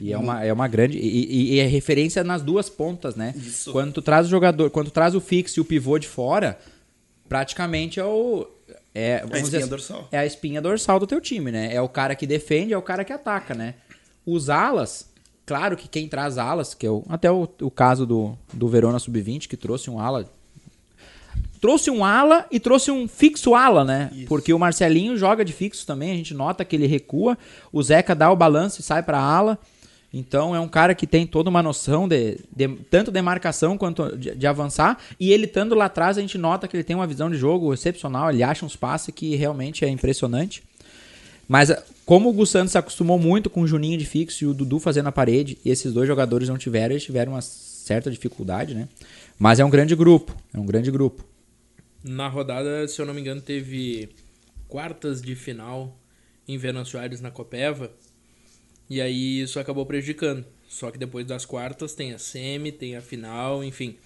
E 0.00 0.12
é 0.12 0.18
uma, 0.18 0.44
é 0.44 0.52
uma 0.52 0.68
grande. 0.68 0.96
E, 0.96 1.54
e, 1.54 1.58
é 1.58 1.66
referência 1.66 2.22
nas 2.22 2.40
duas 2.40 2.68
pontas, 2.68 3.16
né? 3.16 3.34
Isso. 3.36 3.72
Quando 3.72 3.92
tu 3.92 4.00
traz 4.00 4.26
o 4.26 4.30
jogador, 4.30 4.70
quando 4.70 4.86
tu 4.86 4.92
traz 4.92 5.14
o 5.14 5.20
fixo 5.20 5.58
e 5.58 5.60
o 5.60 5.64
pivô 5.64 5.98
de 5.98 6.06
fora, 6.06 6.56
praticamente 7.28 7.98
é 7.98 8.04
o. 8.04 8.46
É, 8.94 9.16
a 9.16 9.24
espinha 9.24 9.42
dizer, 9.42 9.66
dorsal. 9.66 10.08
É 10.12 10.18
a 10.18 10.26
espinha 10.26 10.62
dorsal 10.62 11.00
do 11.00 11.06
teu 11.06 11.20
time, 11.20 11.50
né? 11.50 11.74
É 11.74 11.80
o 11.80 11.88
cara 11.88 12.14
que 12.14 12.26
defende, 12.26 12.72
é 12.72 12.78
o 12.78 12.82
cara 12.82 13.04
que 13.04 13.12
ataca, 13.12 13.54
né? 13.54 13.74
Os 14.24 14.48
alas, 14.48 15.07
claro 15.48 15.78
que 15.78 15.88
quem 15.88 16.06
traz 16.06 16.36
alas, 16.36 16.74
que 16.74 16.86
é 16.86 16.90
o, 16.90 17.02
até 17.08 17.32
o, 17.32 17.48
o 17.62 17.70
caso 17.70 18.04
do, 18.04 18.36
do 18.52 18.68
Verona 18.68 18.98
Sub-20, 18.98 19.48
que 19.48 19.56
trouxe 19.56 19.88
um 19.88 19.98
ala. 19.98 20.28
Trouxe 21.58 21.90
um 21.90 22.04
ala 22.04 22.44
e 22.50 22.60
trouxe 22.60 22.90
um 22.90 23.08
fixo 23.08 23.54
ala, 23.54 23.82
né? 23.82 24.10
Isso. 24.12 24.26
Porque 24.26 24.52
o 24.52 24.58
Marcelinho 24.58 25.16
joga 25.16 25.42
de 25.42 25.54
fixo 25.54 25.86
também, 25.86 26.12
a 26.12 26.14
gente 26.14 26.34
nota 26.34 26.66
que 26.66 26.76
ele 26.76 26.86
recua. 26.86 27.38
O 27.72 27.82
Zeca 27.82 28.14
dá 28.14 28.30
o 28.30 28.36
balanço 28.36 28.82
e 28.82 28.84
sai 28.84 29.02
pra 29.02 29.18
ala. 29.18 29.58
Então 30.12 30.54
é 30.54 30.60
um 30.60 30.68
cara 30.68 30.94
que 30.94 31.06
tem 31.06 31.26
toda 31.26 31.48
uma 31.48 31.62
noção 31.62 32.06
de, 32.06 32.38
de 32.54 32.68
tanto 32.90 33.10
de 33.10 33.22
marcação 33.22 33.78
quanto 33.78 34.16
de, 34.18 34.34
de, 34.34 34.46
avançar. 34.46 34.98
E 35.18 35.32
ele 35.32 35.46
estando 35.46 35.74
lá 35.74 35.86
atrás, 35.86 36.18
a 36.18 36.20
gente 36.20 36.36
nota 36.36 36.68
que 36.68 36.76
ele 36.76 36.84
tem 36.84 36.94
uma 36.94 37.06
visão 37.06 37.30
de 37.30 37.38
jogo 37.38 37.72
excepcional. 37.72 38.30
Ele 38.30 38.42
acha 38.42 38.66
uns 38.66 38.76
passes 38.76 39.14
que 39.14 39.34
realmente 39.34 39.82
é 39.84 39.88
impressionante. 39.88 40.62
Mas 41.48 41.70
como 42.08 42.30
o 42.30 42.32
Gus 42.32 42.48
Santos 42.48 42.72
se 42.72 42.78
acostumou 42.78 43.18
muito 43.18 43.50
com 43.50 43.60
o 43.60 43.66
Juninho 43.66 43.98
de 43.98 44.06
fixo 44.06 44.42
e 44.42 44.46
o 44.46 44.54
Dudu 44.54 44.80
fazendo 44.80 45.08
a 45.08 45.12
parede, 45.12 45.58
e 45.62 45.68
esses 45.68 45.92
dois 45.92 46.08
jogadores 46.08 46.48
não 46.48 46.56
tiveram, 46.56 46.94
eles 46.94 47.04
tiveram 47.04 47.32
uma 47.32 47.42
certa 47.42 48.10
dificuldade, 48.10 48.74
né? 48.74 48.88
Mas 49.38 49.60
é 49.60 49.64
um 49.64 49.68
grande 49.68 49.94
grupo. 49.94 50.34
É 50.54 50.58
um 50.58 50.64
grande 50.64 50.90
grupo. 50.90 51.22
Na 52.02 52.26
rodada, 52.26 52.88
se 52.88 52.98
eu 52.98 53.04
não 53.04 53.12
me 53.12 53.20
engano, 53.20 53.42
teve 53.42 54.08
quartas 54.66 55.20
de 55.20 55.34
final 55.34 55.98
em 56.48 56.56
Venâncio 56.56 56.98
Aires 56.98 57.20
na 57.20 57.30
Copeva 57.30 57.90
e 58.88 59.02
aí 59.02 59.42
isso 59.42 59.60
acabou 59.60 59.84
prejudicando. 59.84 60.46
Só 60.66 60.90
que 60.90 60.96
depois 60.96 61.26
das 61.26 61.44
quartas 61.44 61.92
tem 61.92 62.14
a 62.14 62.18
semi, 62.18 62.72
tem 62.72 62.96
a 62.96 63.02
final, 63.02 63.62
enfim. 63.62 63.98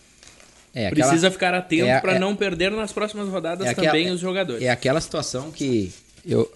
É, 0.75 0.89
aquela, 0.89 1.07
Precisa 1.07 1.31
ficar 1.31 1.55
atento 1.55 1.85
é, 1.85 2.01
para 2.01 2.17
é, 2.17 2.19
não 2.19 2.35
perder 2.35 2.73
nas 2.73 2.91
próximas 2.91 3.29
rodadas 3.29 3.65
é 3.65 3.75
também 3.75 4.11
os 4.11 4.19
jogadores. 4.19 4.61
É 4.61 4.71
aquela 4.71 5.01
situação 5.01 5.53
que 5.53 5.93
eu, 6.27 6.53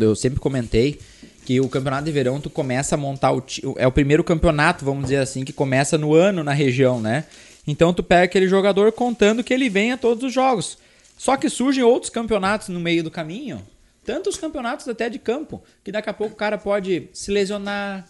eu, 0.00 0.14
sempre 0.14 0.40
comentei 0.40 0.98
que 1.44 1.60
o 1.60 1.68
campeonato 1.68 2.04
de 2.04 2.12
verão 2.12 2.40
tu 2.40 2.48
começa 2.48 2.94
a 2.94 2.98
montar 2.98 3.32
o 3.32 3.44
é 3.76 3.86
o 3.86 3.92
primeiro 3.92 4.24
campeonato, 4.24 4.84
vamos 4.84 5.04
dizer 5.04 5.18
assim, 5.18 5.44
que 5.44 5.52
começa 5.52 5.98
no 5.98 6.14
ano 6.14 6.42
na 6.42 6.52
região, 6.52 7.00
né? 7.00 7.24
Então 7.66 7.92
tu 7.92 8.02
pega 8.02 8.24
aquele 8.24 8.48
jogador 8.48 8.92
contando 8.92 9.44
que 9.44 9.52
ele 9.52 9.68
vem 9.68 9.92
a 9.92 9.96
todos 9.96 10.24
os 10.24 10.32
jogos. 10.32 10.78
Só 11.16 11.36
que 11.36 11.48
surgem 11.48 11.82
outros 11.82 12.10
campeonatos 12.10 12.68
no 12.68 12.80
meio 12.80 13.02
do 13.02 13.10
caminho 13.10 13.62
tantos 14.04 14.36
campeonatos 14.36 14.86
até 14.86 15.08
de 15.08 15.18
campo, 15.18 15.62
que 15.82 15.90
daqui 15.90 16.10
a 16.10 16.12
pouco 16.12 16.34
o 16.34 16.36
cara 16.36 16.58
pode 16.58 17.08
se 17.12 17.30
lesionar, 17.30 18.06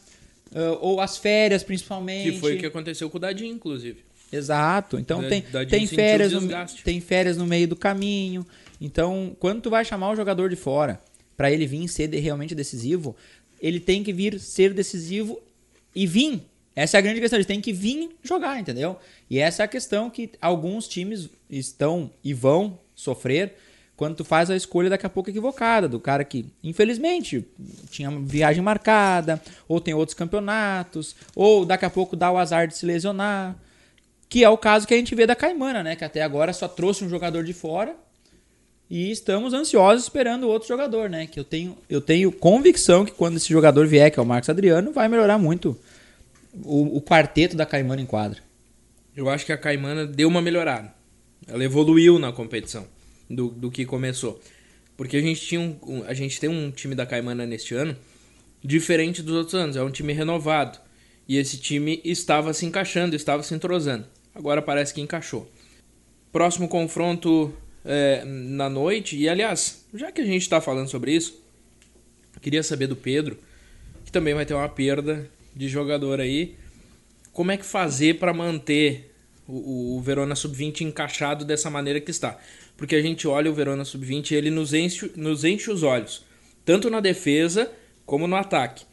uh, 0.53 0.79
ou 0.81 1.01
as 1.01 1.17
férias 1.17 1.63
principalmente. 1.63 2.33
Que 2.33 2.41
foi 2.41 2.57
o 2.57 2.59
que 2.59 2.67
aconteceu 2.67 3.09
com 3.09 3.17
o 3.17 3.21
Dadinho, 3.21 3.55
inclusive. 3.55 4.05
Exato. 4.33 4.99
Então 4.99 5.23
da, 5.23 5.29
tem, 5.29 5.43
tem, 5.69 5.87
férias 5.87 6.33
no, 6.33 6.49
tem 6.83 7.01
férias 7.01 7.37
no 7.37 7.47
meio 7.47 7.69
do 7.69 7.77
caminho. 7.77 8.45
Então, 8.81 9.35
quando 9.39 9.63
tu 9.63 9.71
vai 9.71 9.85
chamar 9.85 10.11
o 10.11 10.17
jogador 10.17 10.51
de 10.51 10.57
fora 10.57 11.01
para 11.37 11.51
ele 11.51 11.67
vir 11.67 11.89
ser 11.89 12.09
realmente 12.15 12.55
decisivo, 12.55 13.17
ele 13.61 13.81
tem 13.81 14.03
que 14.05 14.13
vir 14.13 14.39
ser 14.39 14.73
decisivo 14.73 15.41
e 15.95 16.07
vir. 16.07 16.43
Essa 16.77 16.97
é 16.97 16.99
a 16.99 17.01
grande 17.01 17.21
questão. 17.21 17.39
Ele 17.39 17.45
tem 17.45 17.61
que 17.61 17.73
vir 17.73 18.11
jogar, 18.23 18.59
entendeu? 18.59 18.99
E 19.31 19.39
essa 19.39 19.63
é 19.63 19.65
a 19.65 19.69
questão 19.69 20.11
que 20.11 20.31
alguns 20.41 20.89
times 20.89 21.31
estão 21.49 22.11
e 22.23 22.35
vão 22.35 22.79
sofrer 22.95 23.55
quando 23.97 24.17
tu 24.17 24.25
faz 24.25 24.51
a 24.51 24.57
escolha 24.57 24.91
daqui 24.91 25.07
a 25.07 25.09
pouco 25.09 25.31
equivocada, 25.31 25.89
do 25.89 26.01
cara 26.01 26.25
que, 26.25 26.47
infelizmente, 26.65 27.47
tinha 27.91 28.11
viagem 28.11 28.61
marcada, 28.61 29.41
ou 29.69 29.81
tem 29.81 29.95
outros 29.95 30.15
campeonatos, 30.15 31.15
ou 31.35 31.65
daqui 31.65 31.85
a 31.85 31.91
pouco 31.91 32.17
dá 32.17 32.31
o 32.33 32.37
azar 32.37 32.67
de 32.67 32.77
se 32.77 32.85
lesionar. 32.85 33.57
Que 34.29 34.43
é 34.43 34.49
o 34.49 34.59
caso 34.59 34.87
que 34.87 34.95
a 34.95 34.97
gente 34.97 35.15
vê 35.15 35.27
da 35.27 35.37
Caimana, 35.37 35.83
né? 35.83 35.95
Que 35.95 36.05
até 36.05 36.23
agora 36.23 36.53
só 36.53 36.67
trouxe 36.67 37.05
um 37.05 37.09
jogador 37.09 37.45
de 37.45 37.53
fora 37.53 37.95
e 38.91 39.11
estamos 39.11 39.55
ansiosos 39.55 40.05
esperando 40.05 40.49
outro 40.49 40.69
jogador, 40.69 41.09
né? 41.09 41.27
Que 41.27 41.41
eu 41.41 41.45
tenho, 41.45 41.77
eu 41.89 42.01
tenho 42.01 42.31
convicção 42.31 43.05
que 43.05 43.13
quando 43.13 43.37
esse 43.37 43.49
jogador 43.49 43.87
vier, 43.87 44.11
que 44.11 44.19
é 44.19 44.23
o 44.23 44.27
Marcos 44.27 44.51
Adriano, 44.51 44.93
vai 44.93 45.09
melhorar 45.09 45.39
muito 45.39 45.79
o, 46.63 46.99
o 46.99 47.03
quarteto 47.03 47.57
da 47.57 47.67
Caimana 47.67 48.03
em 48.03 48.07
quadra. 48.07 48.41
Eu 49.17 49.29
acho 49.29 49.47
que 49.47 49.53
a 49.53 49.59
Caimana 49.59 50.07
deu 50.07 50.29
uma 50.29 50.43
melhorada. 50.43 50.93
Ela 51.47 51.65
evoluiu 51.65 52.19
na 52.19 52.33
competição 52.33 52.87
do, 53.29 53.49
do 53.49 53.71
que 53.71 53.85
começou. 53.87 54.41
Porque 54.97 55.17
a 55.17 55.21
gente, 55.21 55.41
tinha 55.41 55.61
um, 55.61 56.05
a 56.07 56.15
gente 56.15 56.39
tem 56.39 56.49
um 56.49 56.71
time 56.71 56.95
da 56.95 57.07
Caimana 57.07 57.47
neste 57.47 57.75
ano 57.75 57.97
diferente 58.63 59.23
dos 59.23 59.35
outros 59.35 59.55
anos. 59.55 59.77
É 59.77 59.83
um 59.83 59.91
time 59.91 60.13
renovado. 60.13 60.79
E 61.27 61.37
esse 61.37 61.59
time 61.59 62.01
estava 62.05 62.53
se 62.53 62.67
encaixando, 62.67 63.17
estava 63.17 63.43
se 63.43 63.55
entrosando. 63.55 64.07
Agora 64.35 64.61
parece 64.61 64.93
que 64.93 65.01
encaixou. 65.01 65.51
Próximo 66.33 66.69
confronto 66.69 67.55
é, 67.85 68.25
na 68.25 68.69
noite. 68.69 69.17
E 69.17 69.29
aliás, 69.29 69.85
já 69.93 70.11
que 70.11 70.21
a 70.21 70.25
gente 70.25 70.43
está 70.43 70.61
falando 70.61 70.89
sobre 70.89 71.15
isso, 71.15 71.43
queria 72.41 72.63
saber 72.63 72.87
do 72.87 72.97
Pedro, 72.97 73.39
que 74.05 74.13
também 74.13 74.35
vai 74.35 74.47
ter 74.47 74.55
uma 74.55 74.69
perda 74.69 75.29
de 75.55 75.69
jogador 75.69 76.21
aí. 76.21 76.57
Como 77.33 77.51
é 77.51 77.57
que 77.57 77.65
fazer 77.65 78.19
para 78.19 78.33
manter 78.33 79.13
o, 79.47 79.97
o 79.97 80.01
Verona 80.01 80.35
Sub-20 80.35 80.83
encaixado 80.83 81.45
dessa 81.45 81.71
maneira 81.71 82.01
que 82.01 82.11
está? 82.11 82.39
Porque 82.77 82.95
a 82.97 83.03
gente 83.03 83.27
olha 83.27 83.51
o 83.51 83.55
Verona 83.55 83.85
Sub-20 83.85 84.31
e 84.31 84.35
ele 84.35 84.51
nos 84.51 84.75
enche, 84.75 85.11
nos 85.17 85.45
enche 85.45 85.71
os 85.71 85.83
olhos, 85.83 86.25
tanto 86.65 86.91
na 86.91 87.01
defesa 87.01 87.71
como 88.05 88.27
no 88.27 88.37
ataque. 88.37 88.85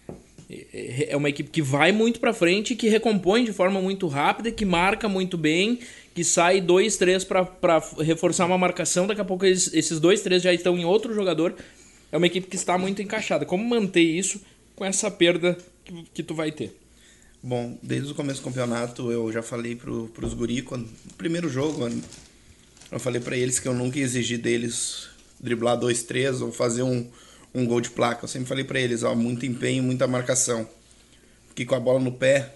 É 0.74 1.16
uma 1.16 1.30
equipe 1.30 1.50
que 1.50 1.62
vai 1.62 1.94
muito 1.94 2.20
para 2.20 2.34
frente, 2.34 2.76
que 2.76 2.90
recompõe 2.90 3.46
de 3.46 3.54
forma 3.54 3.82
muito 3.82 4.08
rápida, 4.08 4.52
que 4.52 4.66
marca 4.66 5.08
muito 5.08 5.38
bem, 5.38 5.80
que 6.14 6.24
sai 6.24 6.60
dois, 6.60 6.98
três 6.98 7.24
para 7.24 7.48
reforçar 8.00 8.46
uma 8.46 8.58
marcação. 8.58 9.08
Daqui 9.08 9.22
a 9.22 9.26
pouco 9.26 9.46
eles, 9.46 9.74
esses 9.74 10.00
dois, 10.00 10.22
três 10.22 10.44
já 10.44 10.54
estão 10.54 10.78
em 10.78 10.86
outro 10.86 11.14
jogador. 11.14 11.56
É 12.12 12.18
uma 12.18 12.28
equipe 12.28 12.48
que 12.48 12.56
está 12.56 12.78
muito 12.78 13.02
encaixada. 13.02 13.46
Como 13.46 13.64
manter 13.64 14.02
isso 14.02 14.42
com 14.76 14.84
essa 14.84 15.10
perda 15.10 15.58
que, 15.86 16.06
que 16.14 16.24
tu 16.24 16.36
vai 16.36 16.52
ter? 16.52 16.78
Bom, 17.42 17.78
desde 17.82 18.12
o 18.12 18.16
começo 18.16 18.42
do 18.42 18.46
campeonato 18.46 19.12
eu 19.12 19.32
já 19.32 19.42
falei 19.42 19.76
pro, 19.76 20.08
pros 20.10 20.34
guri, 20.34 20.62
quando, 20.62 20.84
no 20.84 21.14
primeiro 21.18 21.50
jogo, 21.50 21.90
eu 22.92 23.00
falei 23.00 23.20
para 23.20 23.36
eles 23.36 23.60
que 23.60 23.68
eu 23.68 23.74
nunca 23.74 24.00
exigi 24.00 24.38
deles 24.38 25.10
driblar 25.40 25.78
dois, 25.78 26.04
três 26.04 26.42
ou 26.42 26.52
fazer 26.52 26.84
um, 26.84 27.10
um 27.54 27.66
gol 27.66 27.82
de 27.82 27.90
placa. 27.90 28.26
Eu 28.26 28.28
sempre 28.28 28.48
falei 28.48 28.64
para 28.64 28.80
eles, 28.80 29.02
ó, 29.02 29.16
muito 29.16 29.46
empenho, 29.46 29.82
muita 29.82 30.08
marcação. 30.08 30.68
Porque 31.48 31.66
com 31.66 31.74
a 31.74 31.80
bola 31.80 32.00
no 32.00 32.12
pé, 32.12 32.54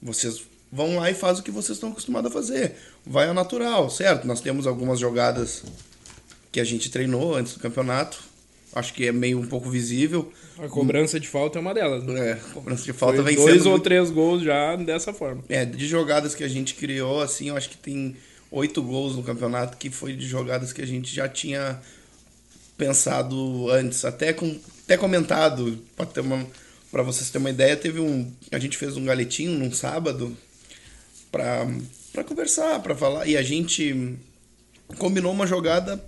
vocês 0.00 0.42
vão 0.72 0.96
lá 0.96 1.10
e 1.10 1.14
fazem 1.14 1.40
o 1.42 1.44
que 1.44 1.50
vocês 1.50 1.76
estão 1.76 1.90
acostumados 1.90 2.30
a 2.30 2.34
fazer. 2.34 2.74
Vai 3.06 3.28
ao 3.28 3.34
natural, 3.34 3.90
certo? 3.90 4.26
Nós 4.26 4.40
temos 4.40 4.66
algumas 4.66 4.98
jogadas 4.98 5.62
que 6.52 6.60
a 6.60 6.64
gente 6.64 6.90
treinou 6.90 7.34
antes 7.34 7.54
do 7.54 7.60
campeonato. 7.60 8.18
Acho 8.72 8.94
que 8.94 9.06
é 9.06 9.10
meio 9.12 9.38
um 9.40 9.46
pouco 9.46 9.68
visível. 9.68 10.32
A 10.58 10.68
cobrança 10.68 11.18
de 11.18 11.26
falta 11.26 11.58
é 11.58 11.60
uma 11.60 11.74
delas, 11.74 12.04
né? 12.04 12.30
É, 12.30 12.32
a 12.34 12.36
cobrança 12.36 12.84
de 12.84 12.92
falta 12.92 13.16
Foi 13.16 13.24
vem 13.24 13.36
dois 13.36 13.54
sendo 13.56 13.64
ou 13.66 13.70
muito- 13.72 13.82
três 13.84 14.10
gols 14.10 14.42
já 14.44 14.76
dessa 14.76 15.12
forma. 15.12 15.42
É, 15.48 15.64
de 15.64 15.88
jogadas 15.88 16.34
que 16.36 16.44
a 16.44 16.48
gente 16.48 16.74
criou, 16.74 17.20
assim, 17.20 17.48
eu 17.48 17.56
acho 17.56 17.68
que 17.68 17.76
tem 17.76 18.16
oito 18.50 18.80
gols 18.82 19.16
no 19.16 19.22
campeonato 19.24 19.76
que 19.76 19.90
foi 19.90 20.12
de 20.14 20.26
jogadas 20.26 20.72
que 20.72 20.82
a 20.82 20.86
gente 20.86 21.12
já 21.12 21.28
tinha 21.28 21.80
pensado 22.76 23.68
antes, 23.70 24.04
até 24.04 24.32
com 24.32 24.58
até 24.84 24.96
comentado, 24.96 25.78
para 26.90 27.02
vocês 27.02 27.30
terem 27.30 27.44
uma 27.46 27.50
ideia, 27.50 27.76
teve 27.76 28.00
um 28.00 28.30
a 28.50 28.58
gente 28.58 28.76
fez 28.76 28.96
um 28.96 29.04
galetinho 29.04 29.52
num 29.56 29.72
sábado 29.72 30.36
para 31.30 32.24
conversar, 32.24 32.80
para 32.80 32.94
falar 32.94 33.26
e 33.26 33.36
a 33.36 33.42
gente 33.42 34.18
combinou 34.98 35.32
uma 35.32 35.46
jogada 35.46 36.02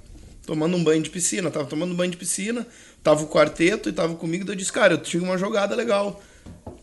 tomando 0.44 0.76
um 0.76 0.82
banho 0.82 1.02
de 1.02 1.10
piscina, 1.10 1.50
tava 1.50 1.66
tomando 1.66 1.92
um 1.92 1.96
banho 1.96 2.10
de 2.10 2.16
piscina, 2.16 2.66
tava 3.02 3.22
o 3.22 3.28
quarteto 3.28 3.88
e 3.88 3.92
tava 3.92 4.14
comigo, 4.16 4.44
daí 4.44 4.54
eu 4.54 4.58
disse, 4.58 4.72
cara, 4.72 4.94
eu 4.94 4.98
tinha 4.98 5.22
uma 5.22 5.38
jogada 5.38 5.74
legal 5.74 6.20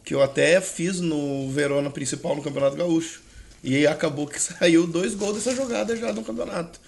que 0.04 0.14
eu 0.14 0.24
até 0.24 0.60
fiz 0.62 1.00
no 1.00 1.52
Verona 1.52 1.90
principal 1.90 2.36
no 2.36 2.42
Campeonato 2.42 2.76
Gaúcho. 2.76 3.22
E 3.64 3.86
acabou 3.86 4.26
que 4.26 4.40
saiu 4.42 4.88
dois 4.88 5.14
gols 5.14 5.36
dessa 5.36 5.56
jogada 5.56 5.96
já 5.96 6.14
no 6.14 6.24
campeonato. 6.24 6.80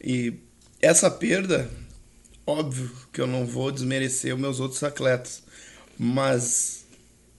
E 0.00 0.34
essa 0.80 1.10
perda, 1.10 1.68
óbvio 2.46 2.90
que 3.12 3.20
eu 3.20 3.26
não 3.26 3.44
vou 3.44 3.70
desmerecer 3.70 4.34
os 4.34 4.40
meus 4.40 4.60
outros 4.60 4.82
atletas, 4.82 5.42
mas 5.98 6.83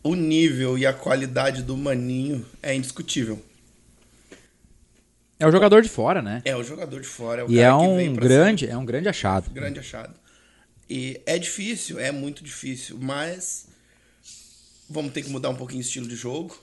o 0.06 0.14
nível 0.14 0.78
e 0.78 0.86
a 0.86 0.94
qualidade 0.94 1.64
do 1.64 1.76
Maninho 1.76 2.46
é 2.62 2.76
indiscutível. 2.76 3.44
É 5.40 5.48
o 5.48 5.52
jogador 5.52 5.82
de 5.82 5.90
fora, 5.90 6.22
né? 6.22 6.44
É 6.46 6.56
o 6.56 6.64
jogador 6.64 7.02
de 7.02 7.08
fora, 7.08 7.42
é 7.42 7.44
o 7.44 7.52
E 7.52 7.56
cara 7.56 7.76
é 7.76 7.88
que 7.88 7.96
vem 7.96 8.10
um 8.10 8.14
grande, 8.14 8.70
é 8.70 8.78
um 8.78 8.86
grande 8.86 9.10
achado. 9.10 9.50
grande 9.50 9.80
achado. 9.80 10.14
E 10.88 11.20
é 11.26 11.40
difícil, 11.40 12.00
é 12.00 12.12
muito 12.12 12.44
difícil, 12.44 13.00
mas 13.02 13.66
vamos 14.88 15.12
ter 15.12 15.24
que 15.24 15.30
mudar 15.32 15.50
um 15.50 15.56
pouquinho 15.56 15.80
o 15.80 15.82
estilo 15.82 16.08
de 16.08 16.16
jogo, 16.16 16.56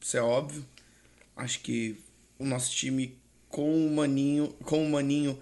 isso 0.00 0.16
é 0.16 0.22
óbvio. 0.22 0.64
Acho 1.34 1.58
que 1.62 1.98
o 2.38 2.46
nosso 2.46 2.70
time 2.70 3.18
com 3.48 3.88
o 3.88 3.90
Maninho, 3.92 4.54
com 4.62 4.86
o 4.86 4.88
Maninho, 4.88 5.36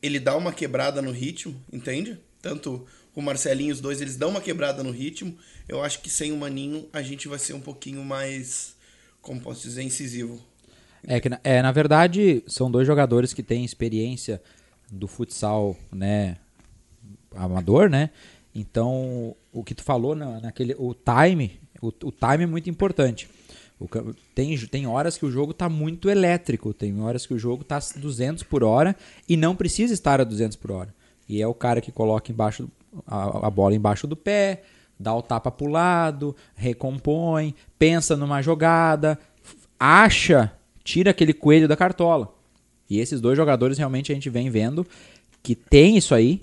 ele 0.00 0.18
dá 0.18 0.34
uma 0.34 0.50
quebrada 0.50 1.02
no 1.02 1.10
ritmo, 1.10 1.54
entende? 1.70 2.18
Tanto 2.40 2.86
o 3.16 3.22
Marcelinho, 3.22 3.72
os 3.72 3.80
dois, 3.80 4.02
eles 4.02 4.16
dão 4.16 4.28
uma 4.28 4.42
quebrada 4.42 4.82
no 4.84 4.90
ritmo. 4.90 5.34
Eu 5.66 5.82
acho 5.82 6.00
que 6.02 6.10
sem 6.10 6.32
o 6.32 6.36
Maninho 6.36 6.86
a 6.92 7.00
gente 7.00 7.26
vai 7.26 7.38
ser 7.38 7.54
um 7.54 7.60
pouquinho 7.60 8.04
mais, 8.04 8.76
como 9.22 9.40
posso 9.40 9.62
dizer, 9.62 9.82
incisivo. 9.82 10.38
É 11.02 11.18
que, 11.18 11.30
é, 11.42 11.62
na 11.62 11.72
verdade, 11.72 12.44
são 12.46 12.70
dois 12.70 12.86
jogadores 12.86 13.32
que 13.32 13.42
têm 13.42 13.64
experiência 13.64 14.42
do 14.92 15.08
futsal, 15.08 15.74
né, 15.90 16.36
amador, 17.34 17.88
né? 17.88 18.10
Então, 18.54 19.34
o 19.50 19.64
que 19.64 19.74
tu 19.74 19.82
falou 19.82 20.14
na, 20.14 20.40
naquele, 20.40 20.74
o 20.78 20.94
time, 20.94 21.58
o, 21.80 21.88
o 21.88 22.12
time 22.12 22.44
é 22.44 22.46
muito 22.46 22.68
importante. 22.68 23.30
O 23.80 23.88
tem, 24.34 24.58
tem 24.66 24.86
horas 24.86 25.16
que 25.16 25.24
o 25.24 25.30
jogo 25.30 25.54
tá 25.54 25.68
muito 25.68 26.10
elétrico, 26.10 26.74
tem 26.74 27.00
horas 27.00 27.26
que 27.26 27.32
o 27.34 27.38
jogo 27.38 27.64
tá 27.64 27.78
200 27.96 28.42
por 28.42 28.62
hora 28.62 28.94
e 29.28 29.36
não 29.36 29.56
precisa 29.56 29.94
estar 29.94 30.20
a 30.20 30.24
200 30.24 30.56
por 30.56 30.70
hora. 30.70 30.94
E 31.28 31.42
é 31.42 31.46
o 31.46 31.54
cara 31.54 31.80
que 31.80 31.92
coloca 31.92 32.30
embaixo 32.30 32.68
a, 33.06 33.46
a 33.46 33.50
bola 33.50 33.74
embaixo 33.74 34.06
do 34.06 34.16
pé, 34.16 34.62
dá 34.98 35.14
o 35.14 35.22
tapa 35.22 35.50
pro 35.50 35.68
lado, 35.68 36.34
recompõe, 36.54 37.54
pensa 37.78 38.16
numa 38.16 38.40
jogada, 38.42 39.18
acha, 39.78 40.52
tira 40.82 41.10
aquele 41.10 41.32
coelho 41.32 41.68
da 41.68 41.76
cartola. 41.76 42.34
E 42.88 43.00
esses 43.00 43.20
dois 43.20 43.36
jogadores 43.36 43.78
realmente 43.78 44.12
a 44.12 44.14
gente 44.14 44.30
vem 44.30 44.48
vendo 44.48 44.86
que 45.42 45.54
tem 45.54 45.96
isso 45.96 46.14
aí, 46.14 46.40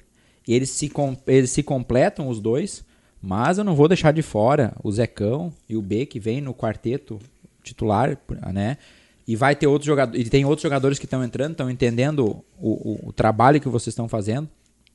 e 0.47 0.53
eles 0.53 0.69
se, 0.69 0.91
eles 1.27 1.49
se 1.49 1.63
completam 1.63 2.27
os 2.27 2.39
dois, 2.39 2.83
mas 3.21 3.57
eu 3.57 3.63
não 3.63 3.75
vou 3.75 3.87
deixar 3.87 4.11
de 4.11 4.21
fora 4.21 4.73
o 4.83 4.91
Zecão 4.91 5.51
e 5.67 5.75
o 5.75 5.81
B 5.81 6.05
que 6.05 6.19
vem 6.19 6.41
no 6.41 6.53
quarteto 6.53 7.19
titular, 7.63 8.17
né? 8.53 8.77
E 9.25 9.37
vai 9.37 9.55
ter 9.55 9.67
outros 9.67 9.85
jogadores, 9.85 10.27
e 10.27 10.29
tem 10.29 10.43
outros 10.43 10.63
jogadores 10.63 10.99
que 10.99 11.05
estão 11.05 11.23
entrando, 11.23 11.51
estão 11.51 11.69
entendendo 11.69 12.43
o, 12.59 12.69
o, 12.69 13.09
o 13.09 13.13
trabalho 13.13 13.61
que 13.61 13.69
vocês 13.69 13.93
estão 13.93 14.09
fazendo. 14.09 14.49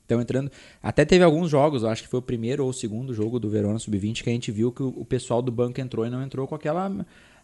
Estão 0.09 0.23
entrando. 0.23 0.51
Até 0.83 1.05
teve 1.05 1.23
alguns 1.23 1.51
jogos, 1.51 1.85
acho 1.85 2.03
que 2.03 2.09
foi 2.09 2.19
o 2.19 2.23
primeiro 2.23 2.65
ou 2.65 2.71
o 2.71 2.73
segundo 2.73 3.13
jogo 3.13 3.39
do 3.39 3.51
Verona 3.51 3.79
Sub-20 3.79 4.23
que 4.23 4.31
a 4.31 4.33
gente 4.33 4.51
viu 4.51 4.73
que 4.73 4.83
o, 4.83 5.05
pessoal 5.05 5.43
do 5.43 5.53
banco 5.53 5.83
entrou 5.83 6.07
e 6.07 6.09
não 6.09 6.23
entrou 6.23 6.49
com 6.49 6.55
aquela. 6.55 6.91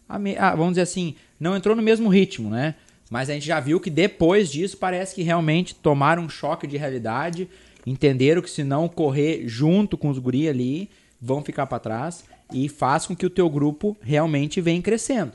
vamos 0.09 0.71
dizer 0.71 0.81
assim, 0.81 1.13
não 1.39 1.55
entrou 1.55 1.75
no 1.75 1.83
mesmo 1.83 2.09
ritmo, 2.09 2.49
né? 2.49 2.73
Mas 3.07 3.29
a 3.29 3.33
gente 3.33 3.45
já 3.45 3.59
viu 3.59 3.79
que 3.79 3.91
depois 3.91 4.51
disso 4.51 4.77
parece 4.77 5.13
que 5.13 5.21
realmente 5.21 5.75
tomaram 5.75 6.23
um 6.23 6.29
choque 6.29 6.65
de 6.65 6.75
realidade, 6.75 7.47
entenderam 7.85 8.41
que 8.41 8.49
se 8.49 8.63
não 8.63 8.87
correr 8.87 9.47
junto 9.47 9.95
com 9.95 10.09
os 10.09 10.17
guri 10.17 10.49
ali, 10.49 10.89
vão 11.21 11.43
ficar 11.43 11.67
para 11.67 11.77
trás 11.77 12.25
e 12.51 12.67
faz 12.67 13.05
com 13.05 13.15
que 13.15 13.27
o 13.27 13.29
teu 13.29 13.47
grupo 13.47 13.95
realmente 14.01 14.59
venha 14.59 14.81
crescendo. 14.81 15.33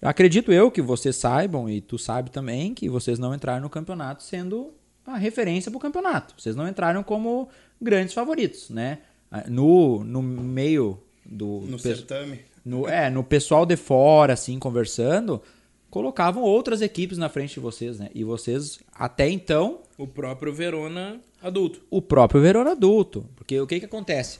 Acredito 0.00 0.50
eu 0.50 0.70
que 0.70 0.80
vocês 0.80 1.16
saibam, 1.16 1.68
e 1.68 1.82
tu 1.82 1.98
sabe 1.98 2.30
também, 2.30 2.72
que 2.72 2.88
vocês 2.88 3.18
não 3.18 3.34
entraram 3.34 3.60
no 3.60 3.68
campeonato 3.68 4.22
sendo 4.22 4.72
a 5.10 5.16
referência 5.16 5.70
para 5.70 5.78
o 5.78 5.80
campeonato. 5.80 6.34
Vocês 6.36 6.54
não 6.56 6.68
entraram 6.68 7.02
como 7.02 7.48
grandes 7.80 8.14
favoritos, 8.14 8.70
né? 8.70 8.98
No, 9.46 10.02
no 10.04 10.22
meio 10.22 10.98
do... 11.24 11.60
No 11.66 11.76
pe- 11.76 11.94
certame. 11.94 12.40
no, 12.64 12.88
é, 12.88 13.10
no 13.10 13.22
pessoal 13.22 13.66
de 13.66 13.76
fora, 13.76 14.32
assim, 14.32 14.58
conversando, 14.58 15.42
colocavam 15.90 16.42
outras 16.42 16.80
equipes 16.80 17.18
na 17.18 17.28
frente 17.28 17.54
de 17.54 17.60
vocês, 17.60 17.98
né? 17.98 18.08
E 18.14 18.24
vocês, 18.24 18.78
até 18.94 19.28
então, 19.28 19.80
O 19.98 20.06
próprio 20.06 20.52
Verona 20.52 21.20
adulto. 21.42 21.80
o 21.90 22.00
próprio 22.00 22.40
Verona 22.40 22.72
adulto. 22.72 23.26
Porque 23.36 23.60
o 23.60 23.66
que 23.66 23.80
que 23.80 23.86
acontece? 23.86 24.38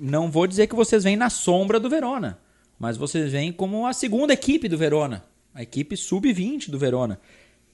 Não 0.00 0.30
vou 0.30 0.46
dizer 0.46 0.66
que 0.66 0.74
vocês 0.74 1.04
vêm 1.04 1.16
na 1.16 1.28
sombra 1.30 1.78
do 1.78 1.88
Verona, 1.90 2.38
mas 2.78 2.96
vocês 2.96 3.32
vêm 3.32 3.52
como 3.52 3.86
a 3.86 3.92
segunda 3.92 4.32
equipe 4.32 4.68
do 4.68 4.76
Verona, 4.78 5.24
a 5.54 5.62
equipe 5.62 5.96
sub-20 5.96 6.70
do 6.70 6.78
Verona. 6.78 7.20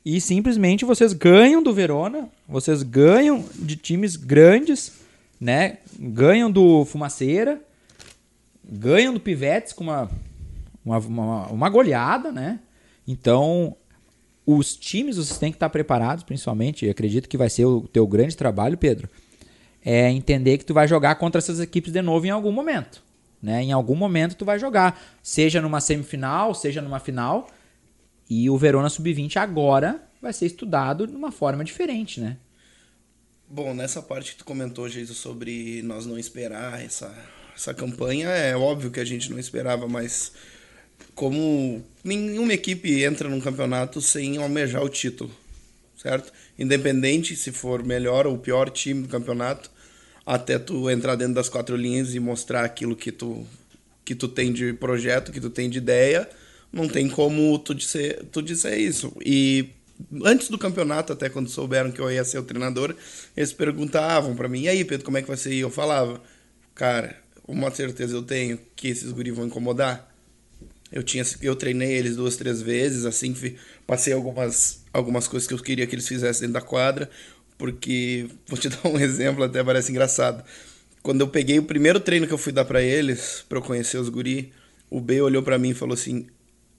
E 0.04 0.20
simplesmente 0.20 0.84
vocês 0.84 1.12
ganham 1.12 1.62
do 1.62 1.72
Verona, 1.72 2.28
vocês 2.48 2.82
ganham 2.82 3.44
de 3.54 3.76
times 3.76 4.16
grandes, 4.16 4.92
né? 5.40 5.78
Ganham 5.98 6.50
do 6.50 6.84
Fumaceira, 6.84 7.60
ganham 8.64 9.14
do 9.14 9.20
Pivetes 9.20 9.72
com 9.72 9.84
uma, 9.84 10.10
uma, 10.84 10.98
uma, 10.98 11.46
uma 11.48 11.68
goleada, 11.68 12.32
né? 12.32 12.58
Então, 13.06 13.76
os 14.44 14.74
times 14.74 15.16
vocês 15.16 15.38
têm 15.38 15.52
que 15.52 15.56
estar 15.56 15.68
preparados, 15.68 16.24
principalmente, 16.24 16.84
e 16.84 16.90
acredito 16.90 17.28
que 17.28 17.36
vai 17.36 17.48
ser 17.48 17.64
o 17.64 17.82
teu 17.82 18.06
grande 18.06 18.36
trabalho, 18.36 18.76
Pedro, 18.76 19.08
é 19.84 20.10
entender 20.10 20.58
que 20.58 20.64
tu 20.64 20.74
vai 20.74 20.86
jogar 20.88 21.14
contra 21.16 21.38
essas 21.38 21.60
equipes 21.60 21.92
de 21.92 22.02
novo 22.02 22.26
em 22.26 22.30
algum 22.30 22.52
momento. 22.52 23.02
Né? 23.42 23.62
Em 23.62 23.72
algum 23.72 23.96
momento 23.96 24.36
tu 24.36 24.44
vai 24.44 24.58
jogar, 24.58 25.00
seja 25.22 25.60
numa 25.60 25.80
semifinal, 25.80 26.54
seja 26.54 26.80
numa 26.80 27.00
final, 27.00 27.48
e 28.32 28.48
o 28.48 28.56
Verona 28.56 28.88
Sub-20 28.88 29.36
agora 29.36 30.02
vai 30.20 30.32
ser 30.32 30.46
estudado 30.46 31.06
de 31.06 31.14
uma 31.14 31.30
forma 31.30 31.62
diferente, 31.62 32.18
né? 32.18 32.38
Bom, 33.46 33.74
nessa 33.74 34.00
parte 34.00 34.32
que 34.32 34.38
tu 34.38 34.44
comentou, 34.46 34.88
Jesus, 34.88 35.18
sobre 35.18 35.82
nós 35.82 36.06
não 36.06 36.18
esperar 36.18 36.82
essa, 36.82 37.14
essa 37.54 37.74
campanha, 37.74 38.28
é 38.28 38.56
óbvio 38.56 38.90
que 38.90 39.00
a 39.00 39.04
gente 39.04 39.30
não 39.30 39.38
esperava, 39.38 39.86
mas 39.86 40.32
como 41.14 41.84
nenhuma 42.02 42.54
equipe 42.54 43.04
entra 43.04 43.28
num 43.28 43.40
campeonato 43.40 44.00
sem 44.00 44.38
almejar 44.38 44.82
o 44.82 44.88
título, 44.88 45.30
certo? 45.94 46.32
Independente 46.58 47.36
se 47.36 47.52
for 47.52 47.84
melhor 47.84 48.26
ou 48.26 48.38
pior 48.38 48.70
time 48.70 49.02
do 49.02 49.08
campeonato, 49.08 49.70
até 50.24 50.58
tu 50.58 50.88
entrar 50.88 51.16
dentro 51.16 51.34
das 51.34 51.50
quatro 51.50 51.76
linhas 51.76 52.14
e 52.14 52.20
mostrar 52.20 52.64
aquilo 52.64 52.96
que 52.96 53.12
tu 53.12 53.46
que 54.04 54.16
tu 54.16 54.26
tem 54.26 54.52
de 54.52 54.72
projeto, 54.72 55.30
que 55.30 55.40
tu 55.40 55.48
tem 55.48 55.70
de 55.70 55.78
ideia, 55.78 56.28
não 56.72 56.88
tem 56.88 57.08
como 57.08 57.58
tu 57.58 57.74
dizer, 57.74 58.24
tu 58.32 58.40
dizer 58.42 58.78
isso. 58.78 59.12
E 59.24 59.68
antes 60.24 60.48
do 60.48 60.58
campeonato, 60.58 61.12
até 61.12 61.28
quando 61.28 61.48
souberam 61.48 61.92
que 61.92 62.00
eu 62.00 62.10
ia 62.10 62.24
ser 62.24 62.38
o 62.38 62.42
treinador, 62.42 62.94
eles 63.36 63.52
perguntavam 63.52 64.34
para 64.34 64.48
mim: 64.48 64.62
"E 64.62 64.68
aí, 64.68 64.84
Pedro, 64.84 65.04
como 65.04 65.18
é 65.18 65.22
que 65.22 65.28
vai 65.28 65.36
ser?" 65.36 65.52
E 65.52 65.60
eu 65.60 65.70
falava: 65.70 66.20
"Cara, 66.74 67.16
uma 67.46 67.70
certeza 67.70 68.16
eu 68.16 68.22
tenho 68.22 68.58
que 68.74 68.88
esses 68.88 69.12
guris 69.12 69.34
vão 69.34 69.46
incomodar. 69.46 70.08
Eu 70.90 71.02
tinha 71.02 71.24
eu 71.40 71.56
treinei 71.56 71.92
eles 71.92 72.16
duas, 72.16 72.36
três 72.36 72.60
vezes, 72.60 73.04
assim, 73.06 73.34
passei 73.86 74.12
algumas 74.12 74.82
algumas 74.92 75.26
coisas 75.26 75.48
que 75.48 75.54
eu 75.54 75.58
queria 75.58 75.86
que 75.86 75.94
eles 75.94 76.06
fizessem 76.06 76.42
dentro 76.42 76.54
da 76.54 76.60
quadra, 76.60 77.10
porque 77.58 78.28
vou 78.46 78.58
te 78.58 78.68
dar 78.68 78.86
um 78.86 78.98
exemplo, 78.98 79.44
até 79.44 79.62
parece 79.64 79.90
engraçado. 79.90 80.44
Quando 81.02 81.20
eu 81.22 81.28
peguei 81.28 81.58
o 81.58 81.64
primeiro 81.64 81.98
treino 81.98 82.26
que 82.26 82.32
eu 82.32 82.38
fui 82.38 82.52
dar 82.52 82.64
para 82.64 82.82
eles, 82.82 83.44
para 83.48 83.58
eu 83.58 83.62
conhecer 83.62 83.98
os 83.98 84.08
guri, 84.08 84.52
o 84.88 85.00
B 85.00 85.20
olhou 85.20 85.42
para 85.42 85.58
mim 85.58 85.70
e 85.70 85.74
falou 85.74 85.94
assim: 85.94 86.26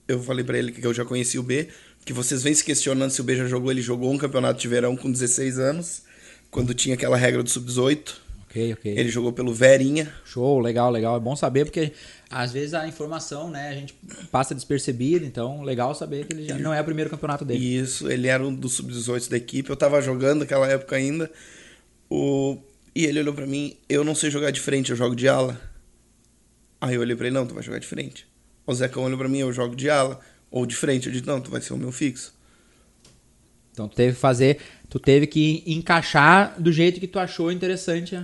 eu 0.07 0.21
falei 0.21 0.43
para 0.43 0.57
ele 0.57 0.71
que 0.71 0.85
eu 0.85 0.93
já 0.93 1.05
conhecia 1.05 1.39
o 1.39 1.43
B, 1.43 1.69
que 2.05 2.13
vocês 2.13 2.43
vêm 2.43 2.53
se 2.53 2.63
questionando 2.63 3.11
se 3.11 3.21
o 3.21 3.23
B 3.23 3.35
já 3.35 3.47
jogou, 3.47 3.71
ele 3.71 3.81
jogou 3.81 4.11
um 4.11 4.17
campeonato 4.17 4.59
de 4.59 4.67
verão 4.67 4.95
com 4.95 5.11
16 5.11 5.59
anos, 5.59 6.03
quando 6.51 6.73
tinha 6.73 6.95
aquela 6.95 7.17
regra 7.17 7.41
do 7.41 7.49
sub-18. 7.49 8.23
Ok, 8.53 8.73
ok. 8.73 8.97
Ele 8.97 9.09
jogou 9.09 9.33
pelo 9.33 9.51
Verinha. 9.51 10.13
Show, 10.25 10.59
legal, 10.59 10.91
legal. 10.91 11.17
É 11.17 11.19
bom 11.19 11.35
saber 11.35 11.65
porque 11.65 11.91
às 12.29 12.51
vezes 12.51 12.75
a 12.75 12.87
informação, 12.87 13.49
né, 13.49 13.69
a 13.69 13.73
gente 13.73 13.95
passa 14.31 14.53
despercebida, 14.53 15.25
então 15.25 15.63
legal 15.63 15.95
saber 15.95 16.27
que 16.27 16.33
ele 16.33 16.45
já 16.45 16.59
não 16.59 16.71
é 16.71 16.79
o 16.79 16.83
primeiro 16.85 17.09
campeonato 17.09 17.43
dele. 17.43 17.77
Isso, 17.77 18.11
ele 18.11 18.27
era 18.27 18.45
um 18.45 18.53
dos 18.53 18.73
sub-18 18.73 19.29
da 19.29 19.37
equipe. 19.37 19.69
Eu 19.69 19.75
tava 19.75 19.99
jogando 20.01 20.41
naquela 20.41 20.67
época 20.67 20.95
ainda. 20.95 21.31
O... 22.09 22.59
E 22.95 23.05
ele 23.05 23.19
olhou 23.21 23.33
para 23.33 23.47
mim, 23.47 23.75
eu 23.89 24.03
não 24.03 24.13
sei 24.13 24.29
jogar 24.29 24.51
de 24.51 24.59
frente, 24.59 24.91
eu 24.91 24.95
jogo 24.95 25.15
de 25.15 25.27
ala. 25.27 25.59
Aí 26.79 26.93
eu 26.93 27.01
olhei 27.01 27.15
pra 27.15 27.25
ele, 27.25 27.33
não, 27.33 27.47
tu 27.47 27.55
vai 27.55 27.63
jogar 27.63 27.79
de 27.79 27.87
frente. 27.87 28.27
O 28.65 28.73
Zecão 28.73 29.03
olhou 29.03 29.17
pra 29.17 29.27
mim, 29.27 29.39
eu 29.39 29.51
jogo 29.51 29.75
de 29.75 29.89
ala. 29.89 30.19
Ou 30.49 30.65
de 30.65 30.75
frente, 30.75 31.07
eu 31.07 31.11
disse, 31.11 31.25
não, 31.25 31.41
tu 31.41 31.49
vai 31.49 31.61
ser 31.61 31.73
o 31.73 31.77
meu 31.77 31.91
fixo. 31.91 32.33
Então 33.71 33.87
tu 33.87 33.95
teve 33.95 34.13
que 34.13 34.19
fazer, 34.19 34.59
tu 34.87 34.99
teve 34.99 35.25
que 35.25 35.63
encaixar 35.65 36.61
do 36.61 36.71
jeito 36.71 36.99
que 36.99 37.07
tu 37.07 37.17
achou 37.17 37.51
interessante. 37.51 38.19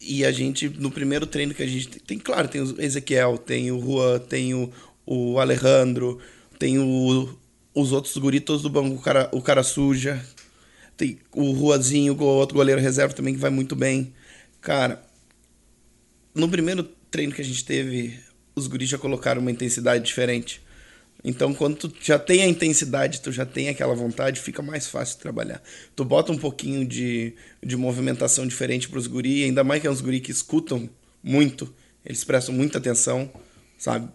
E 0.00 0.24
a 0.24 0.32
gente, 0.32 0.68
no 0.68 0.90
primeiro 0.90 1.26
treino 1.26 1.54
que 1.54 1.62
a 1.62 1.66
gente 1.66 2.00
tem, 2.00 2.18
claro, 2.18 2.48
tem 2.48 2.62
o 2.62 2.80
Ezequiel, 2.80 3.36
tem 3.36 3.70
o 3.70 3.80
Juan, 3.80 4.18
tem 4.18 4.54
o, 4.54 4.72
o 5.06 5.38
Alejandro, 5.38 6.18
tem 6.58 6.78
o, 6.78 7.38
os 7.74 7.92
outros 7.92 8.16
guritos 8.16 8.62
do 8.62 8.70
banco, 8.70 8.96
o 8.96 9.00
cara, 9.00 9.28
o 9.32 9.42
cara 9.42 9.62
suja, 9.62 10.24
tem 10.96 11.18
o 11.32 11.54
Juazinho, 11.54 12.14
o 12.14 12.24
outro 12.24 12.56
goleiro 12.56 12.80
reserva 12.80 13.14
também 13.14 13.34
que 13.34 13.40
vai 13.40 13.50
muito 13.50 13.76
bem. 13.76 14.14
Cara, 14.60 15.02
no 16.34 16.48
primeiro 16.48 16.82
treino 17.10 17.34
que 17.34 17.42
a 17.42 17.44
gente 17.44 17.64
teve, 17.64 18.18
os 18.54 18.66
guris 18.66 18.88
já 18.88 18.98
colocaram 18.98 19.40
uma 19.40 19.50
intensidade 19.50 20.04
diferente. 20.04 20.62
Então, 21.24 21.54
quando 21.54 21.88
tu 21.88 21.92
já 22.02 22.18
tem 22.18 22.42
a 22.42 22.46
intensidade, 22.46 23.22
tu 23.22 23.32
já 23.32 23.46
tem 23.46 23.70
aquela 23.70 23.94
vontade, 23.94 24.38
fica 24.38 24.60
mais 24.60 24.86
fácil 24.86 25.18
trabalhar. 25.18 25.62
Tu 25.96 26.04
bota 26.04 26.30
um 26.30 26.36
pouquinho 26.36 26.86
de, 26.86 27.34
de 27.62 27.76
movimentação 27.76 28.46
diferente 28.46 28.88
para 28.88 28.98
os 28.98 29.06
guri, 29.06 29.42
ainda 29.42 29.64
mais 29.64 29.80
que 29.80 29.86
é 29.86 29.90
uns 29.90 30.02
guri 30.02 30.20
que 30.20 30.30
escutam 30.30 30.88
muito, 31.22 31.74
eles 32.04 32.22
prestam 32.22 32.54
muita 32.54 32.76
atenção, 32.76 33.32
sabe? 33.78 34.10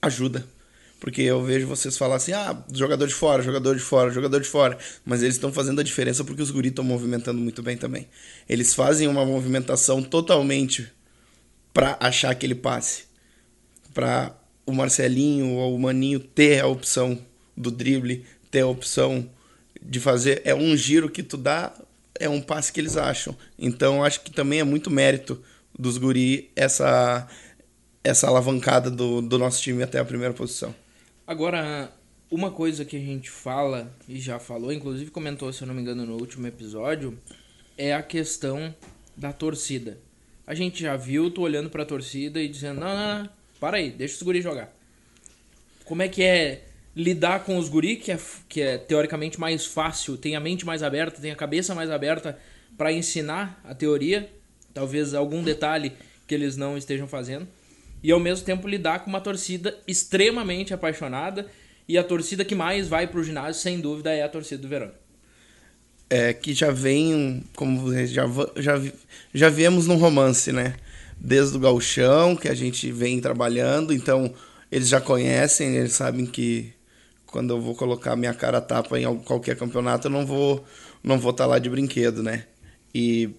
Ajuda. 0.00 0.46
Porque 1.00 1.22
eu 1.22 1.42
vejo 1.44 1.66
vocês 1.66 1.98
falar 1.98 2.16
assim, 2.16 2.32
ah, 2.32 2.64
jogador 2.72 3.06
de 3.06 3.14
fora, 3.14 3.42
jogador 3.42 3.74
de 3.74 3.82
fora, 3.82 4.10
jogador 4.10 4.40
de 4.40 4.48
fora. 4.48 4.78
Mas 5.04 5.22
eles 5.22 5.34
estão 5.34 5.52
fazendo 5.52 5.80
a 5.80 5.84
diferença 5.84 6.24
porque 6.24 6.42
os 6.42 6.50
guris 6.52 6.70
estão 6.70 6.84
movimentando 6.84 7.40
muito 7.40 7.62
bem 7.62 7.76
também. 7.76 8.08
Eles 8.48 8.74
fazem 8.74 9.08
uma 9.08 9.24
movimentação 9.24 10.02
totalmente 10.02 10.88
para 11.72 11.96
achar 12.00 12.30
aquele 12.30 12.54
passe. 12.54 13.07
Para 13.98 14.32
o 14.64 14.72
Marcelinho 14.72 15.54
ou 15.54 15.74
o 15.74 15.78
Maninho 15.80 16.20
ter 16.20 16.60
a 16.60 16.68
opção 16.68 17.18
do 17.56 17.68
drible, 17.68 18.24
ter 18.48 18.60
a 18.60 18.66
opção 18.68 19.28
de 19.82 19.98
fazer. 19.98 20.40
É 20.44 20.54
um 20.54 20.76
giro 20.76 21.10
que 21.10 21.20
tu 21.20 21.36
dá, 21.36 21.74
é 22.14 22.28
um 22.28 22.40
passe 22.40 22.72
que 22.72 22.78
eles 22.78 22.96
acham. 22.96 23.36
Então 23.58 24.04
acho 24.04 24.20
que 24.20 24.30
também 24.30 24.60
é 24.60 24.62
muito 24.62 24.88
mérito 24.88 25.42
dos 25.76 25.98
guri 25.98 26.48
essa, 26.54 27.26
essa 28.04 28.28
alavancada 28.28 28.88
do, 28.88 29.20
do 29.20 29.36
nosso 29.36 29.60
time 29.60 29.82
até 29.82 29.98
a 29.98 30.04
primeira 30.04 30.32
posição. 30.32 30.72
Agora, 31.26 31.92
uma 32.30 32.52
coisa 32.52 32.84
que 32.84 32.96
a 32.96 33.00
gente 33.00 33.28
fala, 33.28 33.92
e 34.08 34.20
já 34.20 34.38
falou, 34.38 34.72
inclusive 34.72 35.10
comentou, 35.10 35.52
se 35.52 35.62
eu 35.62 35.66
não 35.66 35.74
me 35.74 35.82
engano, 35.82 36.06
no 36.06 36.14
último 36.18 36.46
episódio, 36.46 37.18
é 37.76 37.92
a 37.92 38.02
questão 38.04 38.72
da 39.16 39.32
torcida. 39.32 39.98
A 40.46 40.54
gente 40.54 40.82
já 40.82 40.94
viu, 40.94 41.32
tô 41.32 41.42
olhando 41.42 41.68
pra 41.68 41.84
torcida 41.84 42.40
e 42.40 42.46
dizendo, 42.46 42.78
não, 42.78 42.94
não, 42.94 43.22
não 43.24 43.37
para 43.58 43.76
aí, 43.76 43.90
deixa 43.90 44.16
os 44.16 44.22
guri 44.22 44.40
jogar. 44.40 44.72
Como 45.84 46.02
é 46.02 46.08
que 46.08 46.22
é 46.22 46.64
lidar 46.94 47.44
com 47.44 47.56
os 47.56 47.68
guri, 47.68 47.96
que 47.96 48.10
é, 48.10 48.18
que 48.48 48.60
é 48.60 48.76
teoricamente 48.76 49.38
mais 49.38 49.64
fácil, 49.64 50.16
tem 50.16 50.34
a 50.34 50.40
mente 50.40 50.66
mais 50.66 50.82
aberta, 50.82 51.20
tem 51.20 51.30
a 51.30 51.36
cabeça 51.36 51.74
mais 51.74 51.90
aberta 51.90 52.38
para 52.76 52.92
ensinar 52.92 53.60
a 53.64 53.74
teoria, 53.74 54.28
talvez 54.74 55.14
algum 55.14 55.42
detalhe 55.42 55.92
que 56.26 56.34
eles 56.34 56.56
não 56.56 56.76
estejam 56.76 57.06
fazendo, 57.06 57.46
e 58.02 58.10
ao 58.10 58.20
mesmo 58.20 58.44
tempo 58.44 58.68
lidar 58.68 59.00
com 59.00 59.10
uma 59.10 59.20
torcida 59.20 59.78
extremamente 59.86 60.74
apaixonada, 60.74 61.48
e 61.88 61.96
a 61.96 62.04
torcida 62.04 62.44
que 62.44 62.54
mais 62.54 62.86
vai 62.86 63.06
pro 63.06 63.24
ginásio, 63.24 63.62
sem 63.62 63.80
dúvida, 63.80 64.12
é 64.12 64.22
a 64.22 64.28
torcida 64.28 64.60
do 64.60 64.68
Verão. 64.68 64.90
É, 66.10 66.32
que 66.32 66.52
já 66.52 66.70
vem, 66.70 67.44
como 67.54 67.92
já, 68.06 68.24
já, 68.56 68.82
já 69.32 69.48
viemos 69.48 69.86
num 69.86 69.96
romance, 69.96 70.52
né? 70.52 70.74
Desde 71.20 71.56
o 71.56 71.60
galchão 71.60 72.36
que 72.36 72.48
a 72.48 72.54
gente 72.54 72.90
vem 72.92 73.20
trabalhando, 73.20 73.92
então 73.92 74.32
eles 74.70 74.88
já 74.88 75.00
conhecem, 75.00 75.76
eles 75.76 75.92
sabem 75.92 76.26
que 76.26 76.72
quando 77.26 77.54
eu 77.54 77.60
vou 77.60 77.74
colocar 77.74 78.16
minha 78.16 78.34
cara 78.34 78.60
tapa 78.60 78.98
em 78.98 79.18
qualquer 79.18 79.56
campeonato, 79.56 80.08
eu 80.08 80.10
não 80.10 80.26
vou 80.26 80.64
não 81.02 81.18
vou 81.18 81.30
estar 81.30 81.44
tá 81.44 81.50
lá 81.50 81.58
de 81.58 81.70
brinquedo, 81.70 82.22
né? 82.22 82.44
E 82.94 83.30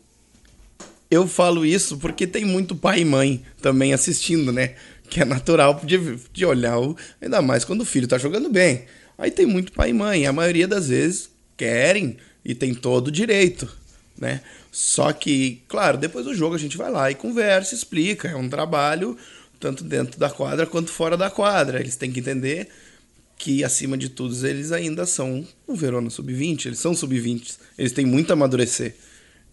eu 1.09 1.27
falo 1.27 1.65
isso 1.65 1.97
porque 1.97 2.27
tem 2.27 2.45
muito 2.45 2.75
pai 2.75 3.01
e 3.01 3.05
mãe 3.05 3.43
também 3.61 3.93
assistindo, 3.93 4.51
né? 4.51 4.75
Que 5.09 5.21
é 5.21 5.25
natural 5.25 5.79
de, 5.83 6.17
de 6.31 6.45
olhar, 6.45 6.79
o, 6.79 6.95
ainda 7.21 7.41
mais 7.41 7.65
quando 7.65 7.81
o 7.81 7.85
filho 7.85 8.07
tá 8.07 8.17
jogando 8.17 8.49
bem. 8.49 8.85
Aí 9.17 9.31
tem 9.31 9.45
muito 9.45 9.71
pai 9.71 9.89
e 9.89 9.93
mãe, 9.93 10.25
a 10.25 10.33
maioria 10.33 10.67
das 10.67 10.87
vezes 10.89 11.29
querem 11.57 12.17
e 12.45 12.55
tem 12.55 12.73
todo 12.73 13.07
o 13.07 13.11
direito, 13.11 13.67
né? 14.19 14.41
Só 14.71 15.11
que, 15.13 15.61
claro, 15.67 15.97
depois 15.97 16.25
do 16.25 16.33
jogo 16.33 16.55
a 16.55 16.59
gente 16.59 16.77
vai 16.77 16.91
lá 16.91 17.09
e 17.09 17.15
conversa, 17.15 17.73
explica. 17.73 18.27
É 18.27 18.35
um 18.35 18.49
trabalho 18.49 19.17
tanto 19.59 19.83
dentro 19.83 20.19
da 20.19 20.29
quadra 20.29 20.65
quanto 20.65 20.91
fora 20.91 21.17
da 21.17 21.29
quadra. 21.29 21.79
Eles 21.79 21.95
têm 21.95 22.11
que 22.11 22.19
entender 22.19 22.67
que, 23.37 23.63
acima 23.63 23.97
de 23.97 24.09
tudo, 24.09 24.35
eles 24.45 24.71
ainda 24.71 25.05
são 25.05 25.47
o 25.65 25.75
Verona 25.75 26.09
sub-20. 26.09 26.65
Eles 26.67 26.79
são 26.79 26.93
sub-20. 26.93 27.57
Eles 27.77 27.93
têm 27.93 28.05
muito 28.05 28.31
a 28.31 28.33
amadurecer. 28.33 28.95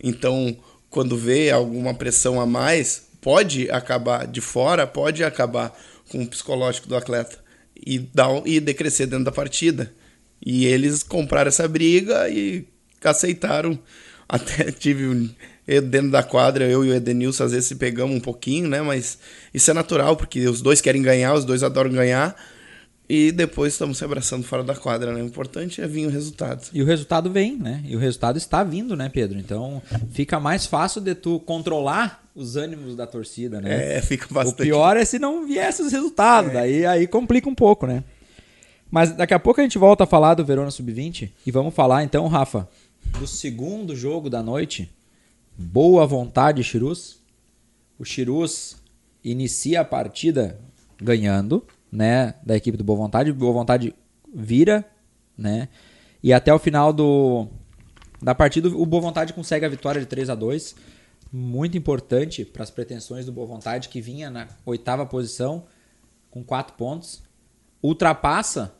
Então, 0.03 0.57
quando 0.91 1.17
vê 1.17 1.51
alguma 1.51 1.95
pressão 1.95 2.41
a 2.41 2.47
mais, 2.47 3.07
pode 3.21 3.71
acabar 3.71 4.27
de 4.27 4.41
fora, 4.41 4.87
pode 4.87 5.23
acabar 5.23 5.77
com 6.09 6.23
o 6.23 6.27
psicológico 6.27 6.89
do 6.89 6.97
atleta 6.97 7.39
e, 7.75 7.99
dar, 7.99 8.43
e 8.45 8.61
decrescer 8.61 9.07
dentro 9.07 9.25
da 9.25 9.33
partida. 9.33 9.93
E 10.45 10.67
eles 10.67 11.03
compraram 11.03 11.49
essa 11.49 11.67
briga 11.67 12.29
e 12.29 12.67
aceitaram 13.03 13.79
até 14.29 14.71
tive 14.73 15.07
um, 15.07 15.31
dentro 15.89 16.11
da 16.11 16.23
quadra, 16.23 16.65
eu 16.65 16.85
e 16.85 16.91
o 16.91 16.95
Edenilson 16.95 17.45
às 17.45 17.53
vezes 17.53 17.67
se 17.67 17.75
pegamos 17.77 18.17
um 18.17 18.21
pouquinho, 18.21 18.69
né? 18.69 18.81
Mas 18.83 19.19
isso 19.53 19.71
é 19.71 19.75
natural, 19.75 20.17
porque 20.17 20.47
os 20.47 20.61
dois 20.61 20.81
querem 20.81 21.03
ganhar, 21.03 21.35
os 21.35 21.45
dois 21.45 21.63
adoram 21.63 21.91
ganhar. 21.91 22.37
E 23.09 23.31
depois 23.31 23.73
estamos 23.73 23.99
se 23.99 24.05
abraçando 24.05 24.43
fora 24.43 24.65
da 24.65 24.75
quadra, 24.75 25.13
né? 25.13 25.23
O 25.23 25.27
importante 25.27 25.81
é 25.81 25.87
vir 25.87 26.07
o 26.07 26.11
resultado. 26.11 26.69
E 26.73 26.83
o 26.83 26.85
resultado 26.85 27.31
vem, 27.31 27.57
né? 27.57 27.81
E 27.87 27.95
o 27.95 28.01
resultado 28.01 28.37
está 28.37 28.65
vindo, 28.65 28.97
né, 28.97 29.09
Pedro? 29.09 29.39
Então 29.39 29.81
fica 30.11 30.41
mais 30.41 30.67
fácil 30.67 31.01
de 31.01 31.15
tu 31.15 31.39
controlar 31.39 32.25
os 32.35 32.57
ânimos 32.57 32.97
da 32.97 33.07
torcida, 33.07 33.61
né? 33.61 33.97
É, 33.97 34.03
fica 34.03 34.27
bastante. 34.29 34.61
O 34.61 34.65
pior 34.65 34.97
é 34.97 35.05
se 35.05 35.21
não 35.21 35.47
viesse 35.47 35.83
os 35.83 35.93
resultados, 35.93 36.51
é. 36.51 36.55
daí 36.55 36.87
aí 36.87 37.07
complica 37.07 37.49
um 37.49 37.55
pouco, 37.55 37.87
né? 37.87 38.03
Mas 38.91 39.13
daqui 39.13 39.35
a 39.35 39.39
pouco 39.39 39.61
a 39.61 39.63
gente 39.63 39.79
volta 39.79 40.05
a 40.05 40.07
falar 40.07 40.35
do 40.35 40.45
Verona 40.45 40.71
Sub-20 40.71 41.31
e 41.47 41.51
vamos 41.51 41.75
falar 41.75 42.03
então, 42.03 42.27
Rafa, 42.27 42.69
do 43.19 43.27
segundo 43.27 43.95
jogo 43.95 44.29
da 44.29 44.43
noite. 44.43 44.91
Boa 45.57 46.07
vontade, 46.07 46.63
Chirus. 46.63 47.21
O 47.99 48.05
Chirus 48.05 48.77
inicia 49.25 49.81
a 49.81 49.85
partida 49.85 50.59
ganhando, 51.01 51.65
né, 51.91 52.35
da 52.45 52.57
equipe 52.57 52.77
do 52.77 52.85
Boa 52.85 52.99
Vontade. 52.99 53.33
Boa 53.33 53.53
Vontade 53.53 53.95
vira, 54.35 54.85
né? 55.37 55.69
E 56.23 56.33
até 56.33 56.53
o 56.53 56.59
final 56.59 56.93
do 56.93 57.49
da 58.21 58.35
partida 58.35 58.69
o 58.69 58.87
Boa 58.87 59.03
Vontade 59.03 59.33
consegue 59.33 59.65
a 59.65 59.69
vitória 59.69 60.01
de 60.01 60.07
3 60.07 60.31
a 60.31 60.35
2 60.35 60.75
muito 61.33 61.77
importante 61.77 62.45
para 62.45 62.63
as 62.63 62.71
pretensões 62.71 63.27
do 63.27 63.33
Boa 63.33 63.47
Vontade, 63.47 63.89
que 63.89 64.01
vinha 64.01 64.31
na 64.31 64.49
oitava 64.65 65.05
posição 65.05 65.67
com 66.31 66.43
quatro 66.43 66.75
pontos. 66.75 67.23
Ultrapassa 67.83 68.75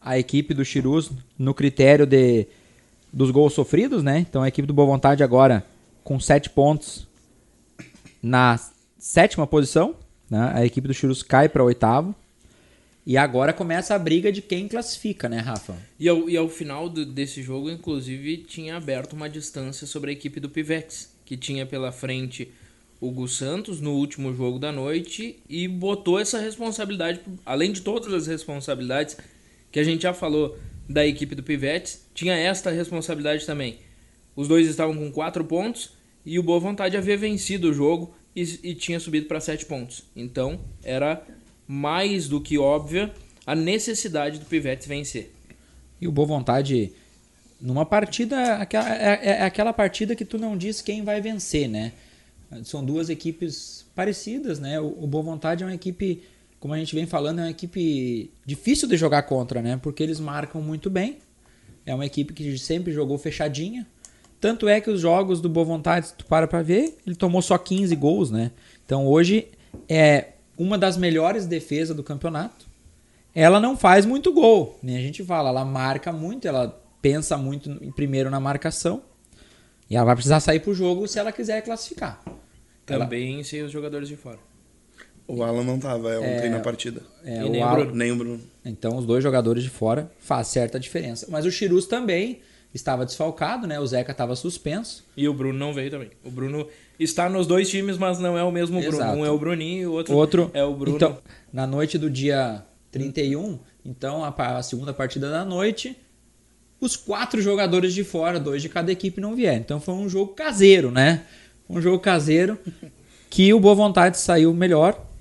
a 0.00 0.18
equipe 0.18 0.54
do 0.54 0.64
Chirus 0.64 1.10
no 1.38 1.54
critério 1.54 2.06
de, 2.06 2.48
dos 3.12 3.30
gols 3.30 3.52
sofridos, 3.52 4.02
né? 4.02 4.18
Então 4.18 4.42
a 4.42 4.48
equipe 4.48 4.66
do 4.66 4.74
Boa 4.74 4.86
Vontade 4.86 5.22
agora 5.22 5.64
com 6.02 6.18
sete 6.18 6.48
pontos 6.48 7.06
na 8.22 8.58
sétima 8.98 9.46
posição. 9.46 9.94
Né? 10.30 10.52
A 10.54 10.64
equipe 10.64 10.88
do 10.88 10.94
Chirus 10.94 11.22
cai 11.22 11.48
para 11.48 11.62
oitavo. 11.62 12.14
E 13.04 13.16
agora 13.16 13.52
começa 13.52 13.94
a 13.96 13.98
briga 13.98 14.30
de 14.30 14.40
quem 14.40 14.68
classifica, 14.68 15.28
né, 15.28 15.38
Rafa? 15.38 15.74
E 15.98 16.08
ao, 16.08 16.30
e 16.30 16.36
ao 16.36 16.48
final 16.48 16.88
do, 16.88 17.04
desse 17.04 17.42
jogo, 17.42 17.68
inclusive, 17.68 18.36
tinha 18.38 18.76
aberto 18.76 19.14
uma 19.14 19.28
distância 19.28 19.88
sobre 19.88 20.10
a 20.10 20.12
equipe 20.12 20.38
do 20.38 20.48
Pivetes 20.48 21.12
que 21.24 21.36
tinha 21.36 21.66
pela 21.66 21.90
frente 21.90 22.52
o 23.00 23.10
Gus 23.10 23.36
Santos 23.36 23.80
no 23.80 23.94
último 23.94 24.32
jogo 24.32 24.60
da 24.60 24.70
noite 24.70 25.36
e 25.48 25.66
botou 25.66 26.20
essa 26.20 26.38
responsabilidade, 26.38 27.20
além 27.44 27.72
de 27.72 27.80
todas 27.80 28.12
as 28.12 28.28
responsabilidades 28.28 29.16
que 29.72 29.80
a 29.80 29.84
gente 29.84 30.02
já 30.02 30.14
falou 30.14 30.56
da 30.88 31.06
equipe 31.06 31.34
do 31.34 31.42
Pivetes, 31.42 32.06
tinha 32.14 32.34
esta 32.34 32.70
responsabilidade 32.70 33.46
também. 33.46 33.78
Os 34.34 34.48
dois 34.48 34.68
estavam 34.68 34.94
com 34.94 35.10
quatro 35.10 35.44
pontos 35.44 35.92
e 36.24 36.38
o 36.38 36.42
Boa 36.42 36.60
Vontade 36.60 36.96
havia 36.96 37.16
vencido 37.16 37.70
o 37.70 37.74
jogo 37.74 38.14
e, 38.34 38.42
e 38.62 38.74
tinha 38.74 38.98
subido 39.00 39.26
para 39.26 39.40
sete 39.40 39.66
pontos. 39.66 40.04
Então 40.16 40.60
era 40.82 41.22
mais 41.66 42.28
do 42.28 42.40
que 42.40 42.58
óbvia 42.58 43.12
a 43.46 43.54
necessidade 43.54 44.38
do 44.38 44.46
Pivetes 44.46 44.86
vencer. 44.86 45.32
E 46.00 46.08
o 46.08 46.12
Boa 46.12 46.26
Vontade 46.26 46.92
numa 47.62 47.86
partida, 47.86 48.36
é, 48.36 49.28
é, 49.28 49.30
é 49.38 49.42
aquela 49.44 49.72
partida 49.72 50.16
que 50.16 50.24
tu 50.24 50.36
não 50.36 50.56
diz 50.56 50.82
quem 50.82 51.04
vai 51.04 51.20
vencer, 51.20 51.68
né? 51.68 51.92
São 52.64 52.84
duas 52.84 53.08
equipes 53.08 53.86
parecidas, 53.94 54.58
né? 54.58 54.80
O, 54.80 55.04
o 55.04 55.06
Boa 55.06 55.22
Vontade 55.22 55.62
é 55.62 55.66
uma 55.66 55.74
equipe, 55.74 56.22
como 56.62 56.74
a 56.74 56.78
gente 56.78 56.94
vem 56.94 57.06
falando, 57.06 57.40
é 57.40 57.42
uma 57.42 57.50
equipe 57.50 58.30
difícil 58.46 58.86
de 58.86 58.96
jogar 58.96 59.24
contra, 59.24 59.60
né? 59.60 59.80
Porque 59.82 60.00
eles 60.00 60.20
marcam 60.20 60.62
muito 60.62 60.88
bem. 60.88 61.18
É 61.84 61.92
uma 61.92 62.06
equipe 62.06 62.32
que 62.32 62.56
sempre 62.56 62.92
jogou 62.92 63.18
fechadinha. 63.18 63.84
Tanto 64.40 64.68
é 64.68 64.80
que 64.80 64.88
os 64.88 65.00
jogos 65.00 65.40
do 65.40 65.48
Boa 65.48 65.66
Vontade, 65.66 66.06
se 66.06 66.14
tu 66.14 66.24
para 66.24 66.46
pra 66.46 66.62
ver, 66.62 66.96
ele 67.04 67.16
tomou 67.16 67.42
só 67.42 67.58
15 67.58 67.96
gols, 67.96 68.30
né? 68.30 68.52
Então 68.86 69.08
hoje 69.08 69.48
é 69.88 70.34
uma 70.56 70.78
das 70.78 70.96
melhores 70.96 71.46
defesas 71.46 71.96
do 71.96 72.02
campeonato. 72.04 72.64
Ela 73.34 73.58
não 73.58 73.76
faz 73.76 74.06
muito 74.06 74.32
gol, 74.32 74.78
nem 74.80 74.96
a 74.96 75.00
gente 75.00 75.24
fala, 75.24 75.48
ela 75.48 75.64
marca 75.64 76.12
muito, 76.12 76.46
ela 76.46 76.80
pensa 77.00 77.36
muito 77.36 77.74
primeiro 77.96 78.30
na 78.30 78.38
marcação. 78.38 79.02
E 79.90 79.96
ela 79.96 80.04
vai 80.04 80.14
precisar 80.14 80.38
sair 80.38 80.60
pro 80.60 80.72
jogo 80.72 81.08
se 81.08 81.18
ela 81.18 81.32
quiser 81.32 81.60
classificar. 81.62 82.22
Também 82.86 83.34
ela... 83.34 83.44
sem 83.44 83.62
os 83.62 83.72
jogadores 83.72 84.08
de 84.08 84.14
fora. 84.14 84.51
O 85.26 85.42
Alan 85.42 85.64
não 85.64 85.78
tava 85.78 86.08
ontem 86.18 86.46
é, 86.46 86.48
na 86.48 86.60
partida. 86.60 87.02
É, 87.24 87.44
e 87.44 87.48
nem 87.48 87.62
o, 87.62 87.64
Alan, 87.64 87.76
Bruno. 87.76 87.94
nem 87.94 88.12
o 88.12 88.16
Bruno. 88.16 88.40
Então 88.64 88.96
os 88.96 89.06
dois 89.06 89.22
jogadores 89.22 89.62
de 89.62 89.70
fora 89.70 90.10
faz 90.18 90.48
certa 90.48 90.78
diferença. 90.78 91.26
Mas 91.30 91.46
o 91.46 91.50
Chirus 91.50 91.86
também 91.86 92.40
estava 92.74 93.04
desfalcado, 93.04 93.66
né? 93.66 93.78
O 93.78 93.86
Zeca 93.86 94.12
estava 94.12 94.34
suspenso. 94.34 95.04
E 95.16 95.28
o 95.28 95.34
Bruno 95.34 95.58
não 95.58 95.72
veio 95.72 95.90
também. 95.90 96.10
O 96.24 96.30
Bruno 96.30 96.66
está 96.98 97.28
nos 97.28 97.46
dois 97.46 97.68
times, 97.68 97.98
mas 97.98 98.18
não 98.18 98.36
é 98.36 98.42
o 98.42 98.50
mesmo 98.50 98.78
Exato. 98.78 98.96
Bruno. 98.96 99.22
Um 99.22 99.26
é 99.26 99.30
o 99.30 99.38
Bruninho 99.38 99.82
e 99.82 99.86
o 99.86 99.92
outro, 99.92 100.14
outro 100.14 100.50
é 100.54 100.64
o 100.64 100.74
Bruno. 100.74 100.96
Então, 100.96 101.18
na 101.52 101.66
noite 101.66 101.98
do 101.98 102.10
dia 102.10 102.64
31, 102.90 103.58
então 103.84 104.24
a, 104.24 104.34
a 104.58 104.62
segunda 104.62 104.92
partida 104.92 105.30
da 105.30 105.44
noite, 105.44 105.96
os 106.80 106.96
quatro 106.96 107.40
jogadores 107.40 107.94
de 107.94 108.04
fora, 108.04 108.40
dois 108.40 108.62
de 108.62 108.68
cada 108.68 108.90
equipe 108.90 109.20
não 109.20 109.34
vieram. 109.34 109.58
Então 109.58 109.80
foi 109.80 109.94
um 109.94 110.08
jogo 110.08 110.34
caseiro, 110.34 110.90
né? 110.90 111.22
Um 111.68 111.80
jogo 111.80 111.98
caseiro 111.98 112.58
que 113.30 113.52
o 113.54 113.60
Boa 113.60 113.74
Vontade 113.74 114.18
saiu 114.18 114.52
melhor. 114.52 115.11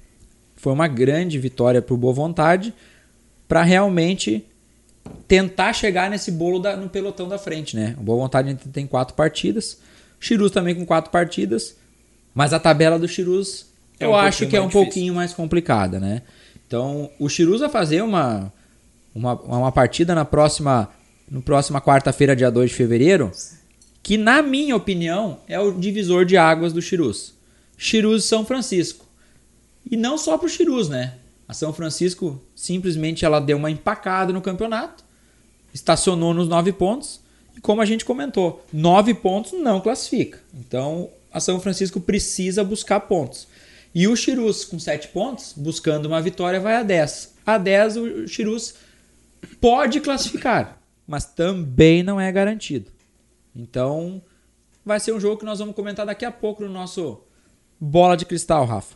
Foi 0.61 0.71
uma 0.71 0.87
grande 0.87 1.39
vitória 1.39 1.81
para 1.81 1.95
o 1.95 1.97
Boa 1.97 2.13
Vontade 2.13 2.71
para 3.47 3.63
realmente 3.63 4.45
tentar 5.27 5.73
chegar 5.73 6.07
nesse 6.07 6.31
bolo 6.31 6.59
da, 6.59 6.77
no 6.77 6.87
pelotão 6.87 7.27
da 7.27 7.39
frente, 7.39 7.75
né? 7.75 7.95
O 7.99 8.03
Boa 8.03 8.19
Vontade 8.19 8.53
tem 8.71 8.85
quatro 8.85 9.15
partidas, 9.15 9.79
o 10.19 10.23
Chirus 10.23 10.51
também 10.51 10.75
com 10.75 10.85
quatro 10.85 11.09
partidas, 11.09 11.75
mas 12.31 12.53
a 12.53 12.59
tabela 12.59 12.99
do 12.99 13.07
Chirus 13.07 13.65
é 13.99 14.05
eu 14.05 14.11
um 14.11 14.15
acho 14.15 14.45
que 14.45 14.55
é 14.55 14.61
um 14.61 14.67
difícil. 14.67 14.85
pouquinho 14.85 15.15
mais 15.15 15.33
complicada, 15.33 15.99
né? 15.99 16.21
Então 16.67 17.09
o 17.17 17.27
Chirus 17.27 17.61
vai 17.61 17.69
fazer 17.69 18.03
uma, 18.03 18.53
uma, 19.15 19.33
uma 19.41 19.71
partida 19.71 20.13
na 20.13 20.25
próxima 20.25 20.89
no 21.27 21.41
próxima 21.41 21.81
quarta-feira, 21.81 22.35
dia 22.35 22.51
2 22.51 22.69
de 22.69 22.75
fevereiro, 22.75 23.31
que 24.03 24.15
na 24.15 24.43
minha 24.43 24.75
opinião 24.75 25.39
é 25.47 25.59
o 25.59 25.71
divisor 25.71 26.23
de 26.23 26.37
águas 26.37 26.71
do 26.71 26.83
Chirus. 26.83 27.33
Chirus 27.75 28.25
São 28.25 28.45
Francisco. 28.45 29.09
E 29.89 29.97
não 29.97 30.17
só 30.17 30.37
para 30.37 30.47
o 30.47 30.49
Chirus, 30.49 30.89
né? 30.89 31.15
A 31.47 31.53
São 31.53 31.73
Francisco 31.73 32.41
simplesmente 32.55 33.25
ela 33.25 33.39
deu 33.39 33.57
uma 33.57 33.71
empacada 33.71 34.31
no 34.31 34.41
campeonato, 34.41 35.03
estacionou 35.73 36.33
nos 36.33 36.47
nove 36.47 36.71
pontos 36.71 37.19
e 37.55 37.61
como 37.61 37.81
a 37.81 37.85
gente 37.85 38.05
comentou, 38.05 38.65
nove 38.71 39.13
pontos 39.13 39.53
não 39.53 39.81
classifica. 39.81 40.39
Então 40.53 41.09
a 41.31 41.39
São 41.39 41.59
Francisco 41.59 41.99
precisa 41.99 42.63
buscar 42.63 43.01
pontos. 43.01 43.47
E 43.93 44.07
o 44.07 44.15
Chirus 44.15 44.63
com 44.63 44.79
sete 44.79 45.09
pontos, 45.09 45.53
buscando 45.55 46.05
uma 46.05 46.21
vitória, 46.21 46.59
vai 46.59 46.75
a 46.75 46.83
10. 46.83 47.35
A 47.45 47.57
10 47.57 47.97
o 47.97 48.27
Chirus 48.27 48.75
pode 49.59 49.99
classificar 49.99 50.81
mas 51.11 51.25
também 51.25 52.03
não 52.03 52.21
é 52.21 52.31
garantido. 52.31 52.89
Então, 53.53 54.21
vai 54.85 54.97
ser 54.97 55.11
um 55.11 55.19
jogo 55.19 55.37
que 55.37 55.45
nós 55.45 55.59
vamos 55.59 55.75
comentar 55.75 56.05
daqui 56.05 56.23
a 56.23 56.31
pouco 56.31 56.63
no 56.63 56.69
nosso 56.69 57.21
Bola 57.77 58.15
de 58.15 58.25
Cristal, 58.25 58.65
Rafa. 58.65 58.95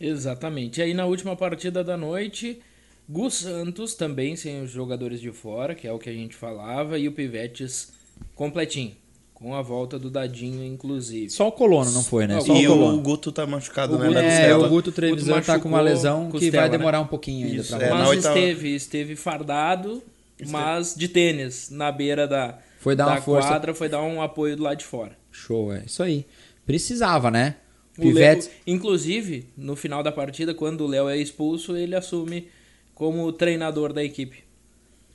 Exatamente. 0.00 0.80
E 0.80 0.82
aí 0.82 0.94
na 0.94 1.06
última 1.06 1.36
partida 1.36 1.82
da 1.84 1.96
noite, 1.96 2.60
Gus 3.08 3.34
Santos 3.34 3.94
também 3.94 4.36
sem 4.36 4.62
os 4.62 4.70
jogadores 4.70 5.20
de 5.20 5.30
fora, 5.32 5.74
que 5.74 5.86
é 5.86 5.92
o 5.92 5.98
que 5.98 6.08
a 6.08 6.12
gente 6.12 6.34
falava, 6.34 6.98
e 6.98 7.08
o 7.08 7.12
Pivetes 7.12 7.92
completinho. 8.34 8.92
Com 9.32 9.54
a 9.54 9.60
volta 9.60 9.98
do 9.98 10.10
Dadinho, 10.10 10.64
inclusive. 10.64 11.28
Só 11.28 11.48
o 11.48 11.52
Colono 11.52 11.90
não 11.90 12.04
foi, 12.04 12.26
né? 12.26 12.40
Só 12.40 12.54
e 12.54 12.68
o, 12.68 12.94
o 12.94 13.00
Guto 13.00 13.32
tá 13.32 13.44
machucado, 13.44 13.96
o 13.96 13.98
né? 13.98 14.06
Guto, 14.06 14.18
é, 14.18 14.56
o 14.56 14.68
Guto 14.68 14.92
Trevisan 14.92 15.40
tá 15.42 15.58
com 15.58 15.68
uma 15.68 15.80
lesão 15.80 16.30
costela, 16.30 16.40
que 16.40 16.56
vai 16.56 16.70
demorar 16.70 16.98
né? 16.98 17.04
um 17.04 17.08
pouquinho 17.08 17.46
ainda 17.48 17.60
Isso, 17.60 17.76
pra 17.76 17.86
é, 17.86 17.90
Mas 17.90 18.24
esteve, 18.24 18.74
esteve 18.74 19.16
fardado 19.16 20.02
mas 20.48 20.94
de 20.94 21.08
tênis, 21.08 21.70
na 21.70 21.92
beira 21.92 22.26
da, 22.26 22.58
foi 22.80 22.96
dar 22.96 23.06
da 23.06 23.12
uma 23.12 23.20
força. 23.20 23.48
quadra, 23.48 23.74
foi 23.74 23.88
dar 23.88 24.02
um 24.02 24.20
apoio 24.20 24.56
do 24.56 24.62
lado 24.62 24.78
de 24.78 24.84
fora. 24.84 25.16
Show, 25.30 25.72
é 25.72 25.84
isso 25.86 26.02
aí. 26.02 26.26
Precisava, 26.66 27.30
né? 27.30 27.56
Pivete... 27.96 28.50
inclusive, 28.66 29.46
no 29.56 29.76
final 29.76 30.02
da 30.02 30.10
partida, 30.10 30.54
quando 30.54 30.82
o 30.82 30.86
Léo 30.86 31.08
é 31.08 31.16
expulso, 31.16 31.76
ele 31.76 31.94
assume 31.94 32.48
como 32.94 33.32
treinador 33.32 33.92
da 33.92 34.02
equipe. 34.02 34.44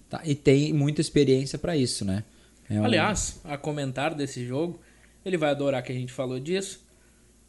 Tá, 0.09 0.21
e 0.23 0.33
tem 0.33 0.73
muita 0.73 1.01
experiência 1.01 1.59
para 1.59 1.75
isso, 1.75 2.03
né? 2.03 2.23
É 2.69 2.79
um... 2.79 2.85
Aliás, 2.85 3.39
a 3.43 3.57
comentar 3.57 4.15
desse 4.15 4.45
jogo, 4.45 4.79
ele 5.25 5.37
vai 5.37 5.49
adorar 5.51 5.83
que 5.83 5.91
a 5.91 5.95
gente 5.95 6.11
falou 6.11 6.39
disso. 6.39 6.81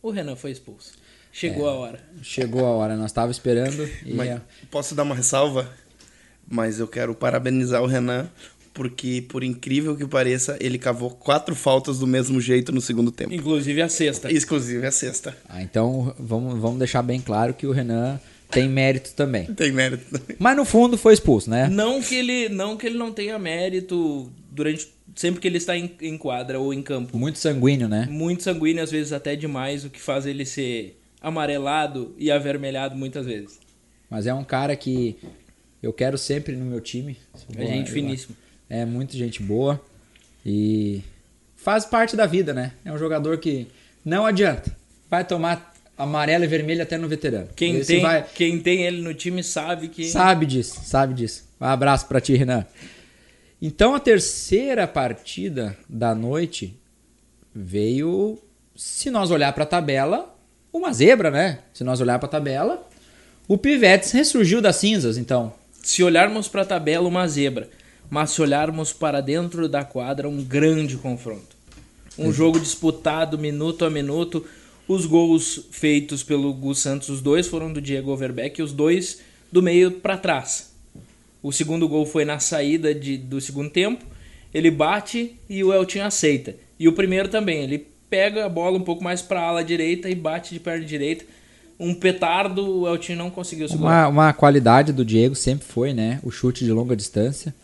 O 0.03 0.11
Renan 0.11 0.37
foi 0.37 0.51
expulso. 0.51 0.95
Chegou 1.33 1.67
é, 1.69 1.71
a 1.71 1.75
hora. 1.75 2.01
Chegou 2.23 2.67
a 2.67 2.71
hora, 2.71 2.97
nós 2.97 3.11
estávamos 3.11 3.37
esperando. 3.37 3.89
Mas, 4.15 4.29
é... 4.29 4.43
Posso 4.71 4.95
dar 4.95 5.05
uma 5.05 5.15
ressalva? 5.15 5.73
mas 6.51 6.81
eu 6.81 6.89
quero 6.89 7.15
parabenizar 7.15 7.81
o 7.81 7.87
Renan 7.87 8.29
porque, 8.73 9.25
por 9.29 9.43
incrível 9.43 9.97
que 9.97 10.07
pareça, 10.07 10.57
ele 10.61 10.79
cavou 10.79 11.11
quatro 11.11 11.55
faltas 11.55 11.99
do 11.99 12.07
mesmo 12.07 12.41
jeito 12.41 12.73
no 12.73 12.81
segundo 12.81 13.11
tempo. 13.11 13.35
Inclusive 13.35 13.83
a 13.83 13.89
sexta. 13.89 14.33
Inclusive 14.33 14.87
a 14.87 14.93
sexta. 14.93 15.37
Ah, 15.49 15.63
então 15.63 16.15
vamos, 16.19 16.59
vamos 16.59 16.79
deixar 16.79 17.03
bem 17.03 17.21
claro 17.21 17.53
que 17.53 17.67
o 17.67 17.73
Renan 17.73 18.21
tem 18.51 18.69
mérito 18.69 19.13
também. 19.15 19.47
Tem 19.47 19.73
mérito 19.73 20.05
também. 20.11 20.37
Mas 20.39 20.57
no 20.57 20.65
fundo 20.65 20.97
foi 20.97 21.15
expulso, 21.15 21.51
né? 21.51 21.69
Não 21.69 22.01
que 22.01 22.15
ele 22.15 22.49
não, 22.49 22.77
que 22.77 22.87
ele 22.87 22.99
não 22.99 23.13
tenha 23.13 23.39
mérito 23.39 24.31
durante 24.51 24.89
sempre 25.15 25.41
que 25.41 25.49
ele 25.49 25.59
está 25.59 25.77
em, 25.77 25.91
em 26.01 26.17
quadra 26.17 26.59
ou 26.59 26.73
em 26.73 26.83
campo. 26.83 27.19
Muito 27.19 27.39
sanguíneo, 27.39 27.89
né? 27.89 28.07
Muito 28.11 28.43
sanguíneo, 28.43 28.83
às 28.83 28.91
vezes 28.91 29.13
até 29.13 29.37
demais, 29.37 29.85
o 29.85 29.91
que 29.91 30.01
faz 30.01 30.27
ele 30.27 30.45
ser 30.47 30.99
amarelado 31.21 32.15
e 32.17 32.31
avermelhado 32.31 32.97
muitas 32.97 33.27
vezes. 33.27 33.59
Mas 34.09 34.27
é 34.27 34.35
um 34.35 34.45
cara 34.45 34.75
que 34.75 35.17
eu 35.83 35.93
quero 35.93 36.19
sempre 36.19 36.57
no 36.57 36.65
meu 36.65 36.81
time. 36.81 37.17
É 37.57 37.67
gente 37.67 37.91
finíssima. 37.91 38.37
É 38.71 38.85
muito 38.87 39.17
gente 39.17 39.43
boa. 39.43 39.79
E 40.47 41.03
faz 41.57 41.85
parte 41.85 42.17
da 42.17 42.25
vida, 42.25 42.55
né? 42.55 42.73
É 42.85 42.93
um 42.93 42.97
jogador 42.97 43.37
que 43.39 43.67
não 44.05 44.25
adianta. 44.25 44.75
Vai 45.11 45.25
tomar 45.25 45.75
amarelo 45.99 46.45
e 46.45 46.47
vermelho 46.47 46.83
até 46.83 46.97
no 46.97 47.09
veterano. 47.09 47.49
Quem 47.55 47.77
Esse 47.77 47.95
tem, 47.95 48.01
vai- 48.03 48.25
quem 48.35 48.59
tem 48.61 48.85
ele 48.85 49.03
no 49.03 49.13
time 49.13 49.43
sabe 49.43 49.89
que. 49.89 50.07
Sabe 50.09 50.47
disso, 50.47 50.81
sabe 50.85 51.13
disso. 51.13 51.45
Um 51.61 51.67
abraço 51.67 52.07
pra 52.07 52.21
ti, 52.21 52.35
Renan. 52.35 52.65
Então 53.61 53.95
a 53.95 54.01
terceira 54.01 54.87
partida 54.87 55.77
da 55.87 56.15
noite 56.15 56.75
veio, 57.55 58.39
se 58.75 59.11
nós 59.11 59.31
olhar 59.31 59.53
pra 59.53 59.67
tabela, 59.67 60.35
uma 60.73 60.93
zebra, 60.93 61.31
né? 61.31 61.59
Se 61.75 61.85
nós 61.85 62.01
olhar 62.01 62.19
pra 62.19 62.29
tabela, 62.29 62.89
o 63.47 63.59
Pivetes 63.59 64.13
ressurgiu 64.13 64.63
das 64.63 64.77
cinzas, 64.77 65.19
então. 65.19 65.53
Se 65.83 66.03
olharmos 66.03 66.47
para 66.49 66.63
a 66.63 66.65
tabela, 66.67 67.09
uma 67.09 67.27
zebra. 67.27 67.69
Mas 68.11 68.33
se 68.33 68.43
olharmos 68.43 68.93
para 68.93 69.21
dentro 69.21 69.69
da 69.69 69.85
quadra, 69.85 70.29
um 70.29 70.43
grande 70.43 70.97
confronto. 70.97 71.57
Um 72.19 72.33
jogo 72.33 72.59
disputado 72.59 73.39
minuto 73.39 73.85
a 73.85 73.91
minuto. 73.91 74.45
Os 74.89 75.07
gols 75.07 75.67
feitos 75.71 76.23
pelo 76.25 76.53
Gus 76.53 76.81
Santos, 76.81 77.09
os 77.09 77.21
dois 77.21 77.47
foram 77.47 77.73
do 77.73 77.81
Diego 77.81 78.11
Overbeck 78.11 78.61
e 78.61 78.65
os 78.65 78.73
dois 78.73 79.21
do 79.53 79.63
meio 79.63 79.93
para 79.93 80.17
trás. 80.19 80.71
O 81.43 81.53
segundo 81.53 81.89
gol 81.89 82.05
foi 82.05 82.25
na 82.25 82.39
saída 82.41 82.93
de- 82.93 83.17
do 83.17 83.41
segundo 83.41 83.71
tempo. 83.71 84.05
Ele 84.53 84.71
bate 84.71 85.37
e 85.49 85.63
o 85.63 85.73
Eltinho 85.73 86.05
aceita. 86.05 86.57
E 86.79 86.89
o 86.89 86.93
primeiro 86.93 87.29
também. 87.29 87.63
Ele 87.63 87.87
pega 88.11 88.45
a 88.45 88.49
bola 88.49 88.77
um 88.77 88.83
pouco 88.83 89.03
mais 89.05 89.23
para 89.23 89.41
a 89.41 89.45
ala 89.45 89.63
direita 89.65 90.11
e 90.11 90.15
bate 90.17 90.53
de 90.53 90.59
perna 90.59 90.85
direita. 90.85 91.25
Um 91.79 91.95
petardo, 91.95 92.81
o 92.81 92.89
Eltinho 92.89 93.17
não 93.17 93.31
conseguiu 93.31 93.69
segurar. 93.69 94.09
Uma, 94.09 94.09
uma 94.09 94.33
qualidade 94.33 94.93
do 94.93 95.05
Diego 95.05 95.37
sempre 95.37 95.67
foi, 95.67 95.95
né? 95.95 96.19
O 96.25 96.31
chute 96.33 96.65
de 96.65 96.73
longa 96.73 96.97
distância. 96.97 97.55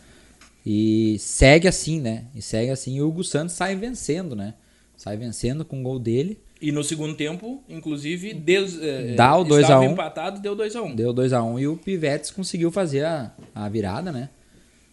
E 0.69 1.17
segue 1.19 1.65
assim, 1.65 2.01
né? 2.01 2.25
E 2.35 2.41
segue 2.41 2.69
assim. 2.69 2.97
E 2.97 3.01
o 3.01 3.07
Hugo 3.07 3.23
Santos 3.23 3.55
sai 3.55 3.73
vencendo, 3.73 4.35
né? 4.35 4.53
Sai 4.97 5.15
vencendo 5.15 5.63
com 5.63 5.79
o 5.79 5.81
gol 5.81 5.97
dele. 5.97 6.41
E 6.61 6.73
no 6.73 6.83
segundo 6.83 7.15
tempo, 7.15 7.63
inclusive, 7.69 8.33
Deus, 8.33 8.77
eh, 8.81 9.13
Dá 9.15 9.37
o 9.37 9.45
2 9.45 9.69
a 9.69 9.79
1. 9.79 9.83
empatado, 9.91 10.41
deu 10.41 10.57
2x1. 10.57 10.93
Deu 10.93 11.13
2x1 11.13 11.61
e 11.61 11.67
o 11.69 11.77
Pivetes 11.77 12.31
conseguiu 12.31 12.69
fazer 12.69 13.05
a, 13.05 13.31
a 13.55 13.69
virada, 13.69 14.11
né? 14.11 14.27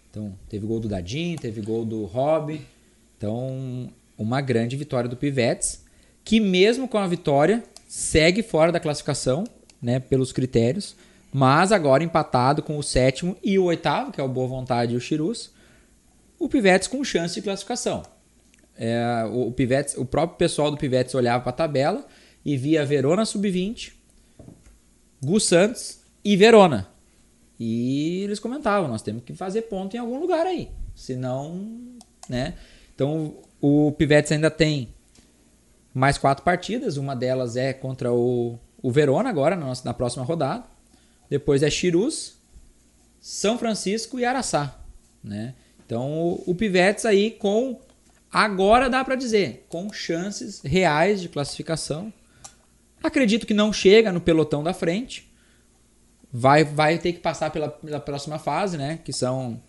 Então, 0.08 0.32
teve 0.48 0.64
gol 0.64 0.78
do 0.78 0.86
Dadinho, 0.86 1.36
teve 1.40 1.60
gol 1.60 1.84
do 1.84 2.04
Rob. 2.04 2.60
Então, 3.18 3.90
uma 4.16 4.40
grande 4.40 4.76
vitória 4.76 5.10
do 5.10 5.16
Pivetes, 5.16 5.82
que 6.22 6.38
mesmo 6.38 6.86
com 6.86 6.98
a 6.98 7.08
vitória, 7.08 7.64
segue 7.88 8.44
fora 8.44 8.70
da 8.70 8.78
classificação, 8.78 9.42
né? 9.82 9.98
Pelos 9.98 10.30
critérios. 10.30 10.94
Mas 11.32 11.72
agora 11.72 12.04
empatado 12.04 12.62
com 12.62 12.78
o 12.78 12.82
sétimo 12.82 13.36
e 13.42 13.58
o 13.58 13.64
oitavo, 13.64 14.12
que 14.12 14.20
é 14.20 14.24
o 14.24 14.28
Boa 14.28 14.46
Vontade 14.46 14.94
e 14.94 14.96
o 14.96 15.00
Chirus. 15.00 15.52
O 16.38 16.48
Pivetes 16.48 16.88
com 16.88 17.02
chance 17.04 17.34
de 17.34 17.42
classificação. 17.42 18.02
É, 18.76 19.24
o, 19.32 19.52
Pivetes, 19.52 19.96
o 19.96 20.04
próprio 20.04 20.36
pessoal 20.36 20.70
do 20.70 20.76
Pivetes 20.76 21.14
olhava 21.14 21.42
para 21.42 21.50
a 21.50 21.56
tabela 21.56 22.06
e 22.44 22.56
via 22.56 22.84
Verona 22.84 23.24
sub-20, 23.24 23.92
Gus 25.24 25.44
Santos 25.46 26.00
e 26.24 26.36
Verona. 26.36 26.88
E 27.58 28.22
eles 28.24 28.40
comentavam, 28.40 28.88
nós 28.88 29.02
temos 29.02 29.22
que 29.22 29.32
fazer 29.32 29.62
ponto 29.62 29.94
em 29.94 29.98
algum 29.98 30.18
lugar 30.18 30.46
aí. 30.46 30.70
Senão, 30.94 31.68
né? 32.28 32.54
Então 32.94 33.36
o 33.60 33.92
Pivetes 33.92 34.32
ainda 34.32 34.50
tem 34.50 34.88
mais 35.92 36.18
quatro 36.18 36.44
partidas. 36.44 36.96
Uma 36.96 37.14
delas 37.14 37.56
é 37.56 37.72
contra 37.72 38.12
o, 38.12 38.58
o 38.82 38.90
Verona 38.90 39.30
agora, 39.30 39.56
na, 39.56 39.66
nossa, 39.66 39.84
na 39.84 39.94
próxima 39.94 40.24
rodada. 40.24 40.64
Depois 41.30 41.62
é 41.62 41.70
Chirus, 41.70 42.36
São 43.20 43.56
Francisco 43.56 44.18
e 44.18 44.24
Araçá. 44.24 44.78
Né? 45.22 45.54
Então 45.94 46.10
o, 46.12 46.42
o 46.48 46.54
Pivetes 46.56 47.06
aí 47.06 47.30
com, 47.30 47.80
agora 48.32 48.90
dá 48.90 49.04
para 49.04 49.14
dizer, 49.14 49.64
com 49.68 49.92
chances 49.92 50.60
reais 50.64 51.22
de 51.22 51.28
classificação. 51.28 52.12
Acredito 53.00 53.46
que 53.46 53.54
não 53.54 53.72
chega 53.72 54.10
no 54.10 54.20
pelotão 54.20 54.64
da 54.64 54.74
frente. 54.74 55.32
Vai, 56.32 56.64
vai 56.64 56.98
ter 56.98 57.12
que 57.12 57.20
passar 57.20 57.50
pela, 57.50 57.68
pela 57.68 58.00
próxima 58.00 58.40
fase, 58.40 58.76
né? 58.76 58.98
Que 59.04 59.12
são 59.12 59.62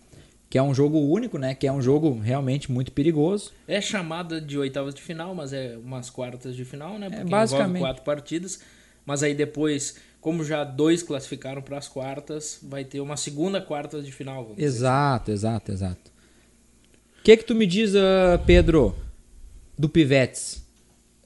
que 0.50 0.58
é 0.58 0.62
um 0.62 0.74
jogo 0.74 0.98
único, 0.98 1.38
né? 1.38 1.54
Que 1.54 1.68
é 1.68 1.72
um 1.72 1.80
jogo 1.80 2.18
realmente 2.18 2.72
muito 2.72 2.90
perigoso. 2.90 3.52
É 3.68 3.80
chamada 3.80 4.40
de 4.40 4.58
oitavas 4.58 4.96
de 4.96 5.02
final, 5.02 5.32
mas 5.32 5.52
é 5.52 5.76
umas 5.76 6.10
quartas 6.10 6.56
de 6.56 6.64
final, 6.64 6.98
né? 6.98 7.08
Porque 7.08 7.22
envolve 7.22 7.30
basicamente. 7.30 7.82
quatro 7.82 8.02
partidas. 8.02 8.60
Mas 9.04 9.22
aí 9.22 9.32
depois, 9.32 9.98
como 10.20 10.42
já 10.42 10.64
dois 10.64 11.04
classificaram 11.04 11.62
para 11.62 11.78
as 11.78 11.86
quartas, 11.86 12.58
vai 12.64 12.84
ter 12.84 13.00
uma 13.00 13.16
segunda 13.16 13.60
quartas 13.60 14.04
de 14.04 14.10
final. 14.10 14.54
dizer 14.56 14.66
Exato, 14.66 15.30
exato, 15.30 15.70
exato. 15.70 16.15
Que 17.26 17.36
que 17.38 17.44
tu 17.44 17.54
me 17.56 17.66
diz, 17.66 17.94
ah, 17.96 18.38
Pedro, 18.46 18.94
do 19.78 19.88
Pivetes? 19.88 20.64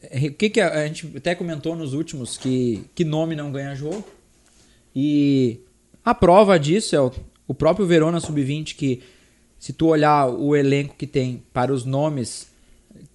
Eh, 0.02 0.28
O 0.28 0.32
que 0.34 0.48
que 0.50 0.60
a, 0.60 0.82
a 0.82 0.86
gente 0.86 1.10
até 1.16 1.34
comentou 1.34 1.76
nos 1.76 1.92
últimos 1.92 2.38
que 2.38 2.84
que 2.94 3.04
nome 3.04 3.36
não 3.36 3.52
ganha 3.52 3.74
jogo? 3.74 4.02
E 4.96 5.60
a 6.04 6.14
prova 6.14 6.58
disso 6.58 6.96
é 6.96 7.00
o, 7.00 7.12
o 7.46 7.54
próprio 7.54 7.86
Verona 7.86 8.18
Sub-20 8.20 8.74
que 8.76 9.02
se 9.58 9.72
tu 9.74 9.86
olhar 9.88 10.26
o 10.28 10.56
elenco 10.56 10.94
que 10.96 11.06
tem 11.06 11.42
para 11.52 11.72
os 11.72 11.84
nomes 11.84 12.48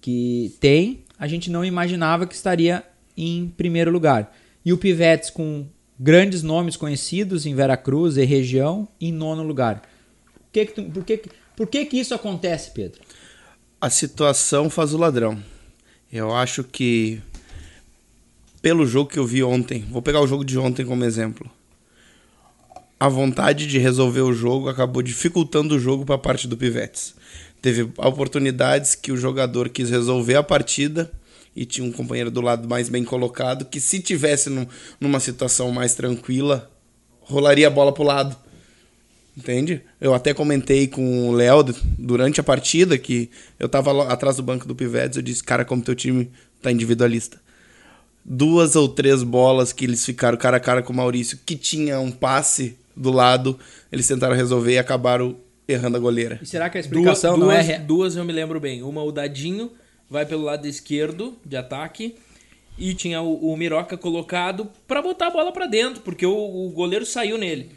que 0.00 0.54
tem, 0.60 1.00
a 1.18 1.26
gente 1.26 1.50
não 1.50 1.64
imaginava 1.64 2.26
que 2.26 2.34
estaria 2.34 2.84
em 3.16 3.48
primeiro 3.56 3.90
lugar. 3.90 4.32
E 4.64 4.72
o 4.72 4.78
Pivetes 4.78 5.28
com 5.28 5.66
grandes 5.98 6.42
nomes 6.42 6.76
conhecidos 6.76 7.46
em 7.46 7.54
Veracruz 7.54 8.16
e 8.16 8.24
região 8.24 8.86
em 9.00 9.12
nono 9.12 9.42
lugar. 9.42 9.82
Que 10.52 10.66
que 10.66 10.72
tu- 10.72 10.84
por 10.84 11.04
que- 11.04 11.22
por 11.56 11.66
que, 11.66 11.84
que 11.86 11.98
isso 11.98 12.14
acontece, 12.14 12.70
Pedro? 12.72 13.00
A 13.80 13.90
situação 13.90 14.68
faz 14.70 14.92
o 14.94 14.98
ladrão. 14.98 15.42
Eu 16.12 16.34
acho 16.34 16.62
que 16.62 17.20
pelo 18.62 18.86
jogo 18.86 19.10
que 19.10 19.18
eu 19.18 19.26
vi 19.26 19.42
ontem, 19.42 19.84
vou 19.90 20.02
pegar 20.02 20.20
o 20.20 20.26
jogo 20.26 20.44
de 20.44 20.58
ontem 20.58 20.84
como 20.84 21.04
exemplo. 21.04 21.48
A 22.98 23.08
vontade 23.08 23.66
de 23.66 23.78
resolver 23.78 24.22
o 24.22 24.32
jogo 24.32 24.68
acabou 24.68 25.02
dificultando 25.02 25.74
o 25.76 25.78
jogo 25.78 26.04
para 26.06 26.14
a 26.14 26.18
parte 26.18 26.48
do 26.48 26.56
Pivetes. 26.56 27.14
Teve 27.60 27.82
oportunidades 27.98 28.94
que 28.94 29.12
o 29.12 29.16
jogador 29.16 29.68
quis 29.68 29.90
resolver 29.90 30.36
a 30.36 30.42
partida 30.42 31.10
e 31.54 31.64
tinha 31.64 31.86
um 31.86 31.92
companheiro 31.92 32.30
do 32.30 32.40
lado 32.40 32.68
mais 32.68 32.88
bem 32.88 33.04
colocado 33.04 33.64
que 33.66 33.80
se 33.80 34.00
tivesse 34.00 34.48
num- 34.50 34.66
numa 35.00 35.20
situação 35.20 35.70
mais 35.70 35.94
tranquila, 35.94 36.70
rolaria 37.20 37.66
a 37.66 37.70
bola 37.70 37.92
pro 37.92 38.02
lado. 38.02 38.36
Entende? 39.36 39.82
Eu 40.00 40.14
até 40.14 40.32
comentei 40.32 40.86
com 40.88 41.28
o 41.28 41.32
Léo 41.32 41.62
durante 41.98 42.40
a 42.40 42.44
partida 42.44 42.96
que 42.96 43.30
eu 43.58 43.68
tava 43.68 43.92
lá 43.92 44.10
atrás 44.10 44.36
do 44.36 44.42
banco 44.42 44.66
do 44.66 44.74
Pivetes, 44.74 45.16
eu 45.16 45.22
disse, 45.22 45.44
cara, 45.44 45.64
como 45.64 45.82
teu 45.82 45.94
time 45.94 46.30
tá 46.62 46.72
individualista. 46.72 47.38
Duas 48.24 48.74
ou 48.74 48.88
três 48.88 49.22
bolas 49.22 49.72
que 49.72 49.84
eles 49.84 50.04
ficaram 50.04 50.36
cara 50.38 50.56
a 50.56 50.60
cara 50.60 50.82
com 50.82 50.92
o 50.92 50.96
Maurício, 50.96 51.38
que 51.44 51.54
tinha 51.54 52.00
um 52.00 52.10
passe 52.10 52.76
do 52.96 53.12
lado, 53.12 53.58
eles 53.92 54.08
tentaram 54.08 54.34
resolver 54.34 54.72
e 54.72 54.78
acabaram 54.78 55.36
errando 55.68 55.96
a 55.96 56.00
goleira. 56.00 56.38
E 56.42 56.46
será 56.46 56.68
que 56.70 56.78
a 56.78 56.80
Duas, 56.80 56.86
explicação 56.86 57.36
não 57.36 57.52
é 57.52 57.56
duas, 57.56 57.66
re- 57.66 57.78
duas 57.78 58.16
eu 58.16 58.24
me 58.24 58.32
lembro 58.32 58.58
bem. 58.58 58.82
Uma, 58.82 59.02
o 59.02 59.12
Dadinho 59.12 59.70
vai 60.10 60.24
pelo 60.24 60.42
lado 60.44 60.66
esquerdo 60.66 61.36
de 61.44 61.56
ataque. 61.56 62.16
E 62.78 62.92
tinha 62.94 63.22
o, 63.22 63.52
o 63.52 63.56
Miroca 63.56 63.96
colocado 63.96 64.68
pra 64.86 65.00
botar 65.00 65.28
a 65.28 65.30
bola 65.30 65.50
pra 65.52 65.66
dentro, 65.66 66.02
porque 66.02 66.26
o, 66.26 66.66
o 66.66 66.70
goleiro 66.70 67.06
saiu 67.06 67.38
nele. 67.38 67.70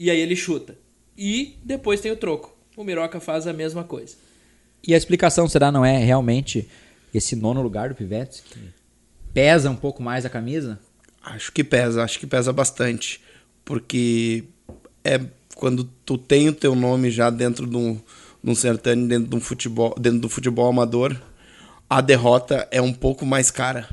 E 0.00 0.10
aí 0.10 0.18
ele 0.18 0.34
chuta. 0.34 0.78
E 1.14 1.58
depois 1.62 2.00
tem 2.00 2.10
o 2.10 2.16
troco. 2.16 2.56
O 2.74 2.82
Miroca 2.82 3.20
faz 3.20 3.46
a 3.46 3.52
mesma 3.52 3.84
coisa. 3.84 4.16
E 4.82 4.94
a 4.94 4.96
explicação 4.96 5.46
será 5.46 5.70
não 5.70 5.84
é 5.84 5.98
realmente 5.98 6.66
esse 7.12 7.36
nono 7.36 7.60
lugar 7.60 7.90
do 7.90 7.94
Pivetes 7.94 8.40
que 8.40 8.58
pesa 9.34 9.68
um 9.68 9.76
pouco 9.76 10.02
mais 10.02 10.24
a 10.24 10.30
camisa? 10.30 10.80
Acho 11.22 11.52
que 11.52 11.62
pesa, 11.62 12.02
acho 12.02 12.18
que 12.18 12.26
pesa 12.26 12.50
bastante. 12.50 13.20
Porque 13.62 14.44
é 15.04 15.20
quando 15.54 15.84
tu 15.84 16.16
tem 16.16 16.48
o 16.48 16.54
teu 16.54 16.74
nome 16.74 17.10
já 17.10 17.28
dentro 17.28 17.66
de 17.66 17.76
um, 17.76 18.00
de 18.42 18.50
um 18.50 18.54
certame, 18.54 19.06
dentro 19.06 19.28
de 19.28 19.36
um 19.36 19.40
futebol, 19.40 19.94
dentro 20.00 20.20
do 20.20 20.30
futebol 20.30 20.66
amador, 20.66 21.14
a 21.90 22.00
derrota 22.00 22.66
é 22.70 22.80
um 22.80 22.94
pouco 22.94 23.26
mais 23.26 23.50
cara. 23.50 23.86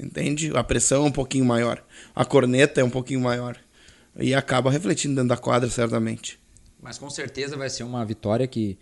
Entende? 0.00 0.50
A 0.56 0.64
pressão 0.64 1.04
é 1.04 1.08
um 1.08 1.12
pouquinho 1.12 1.44
maior. 1.44 1.84
A 2.16 2.24
corneta 2.24 2.80
é 2.80 2.84
um 2.84 2.88
pouquinho 2.88 3.20
maior. 3.20 3.58
E 4.18 4.34
acaba 4.34 4.70
refletindo 4.70 5.14
dentro 5.14 5.28
da 5.28 5.36
quadra, 5.36 5.70
certamente. 5.70 6.38
Mas 6.82 6.98
com 6.98 7.08
certeza 7.08 7.56
vai 7.56 7.70
ser 7.70 7.84
uma 7.84 8.04
vitória 8.04 8.46
que, 8.46 8.76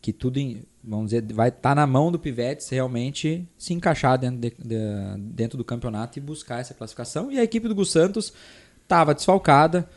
que 0.00 0.12
tudo, 0.12 0.38
vamos 0.82 1.06
dizer, 1.06 1.24
vai 1.32 1.48
estar 1.48 1.74
na 1.74 1.86
mão 1.86 2.10
do 2.10 2.18
Pivetes 2.18 2.68
realmente 2.68 3.46
se 3.56 3.72
encaixar 3.72 4.18
dentro, 4.18 4.38
de- 4.40 4.54
de- 4.58 5.16
dentro 5.18 5.56
do 5.56 5.64
campeonato 5.64 6.18
e 6.18 6.22
buscar 6.22 6.60
essa 6.60 6.74
classificação. 6.74 7.30
E 7.30 7.38
a 7.38 7.44
equipe 7.44 7.68
do 7.68 7.74
Gus 7.74 7.90
Santos 7.90 8.32
estava 8.82 9.14
desfalcada, 9.14 9.88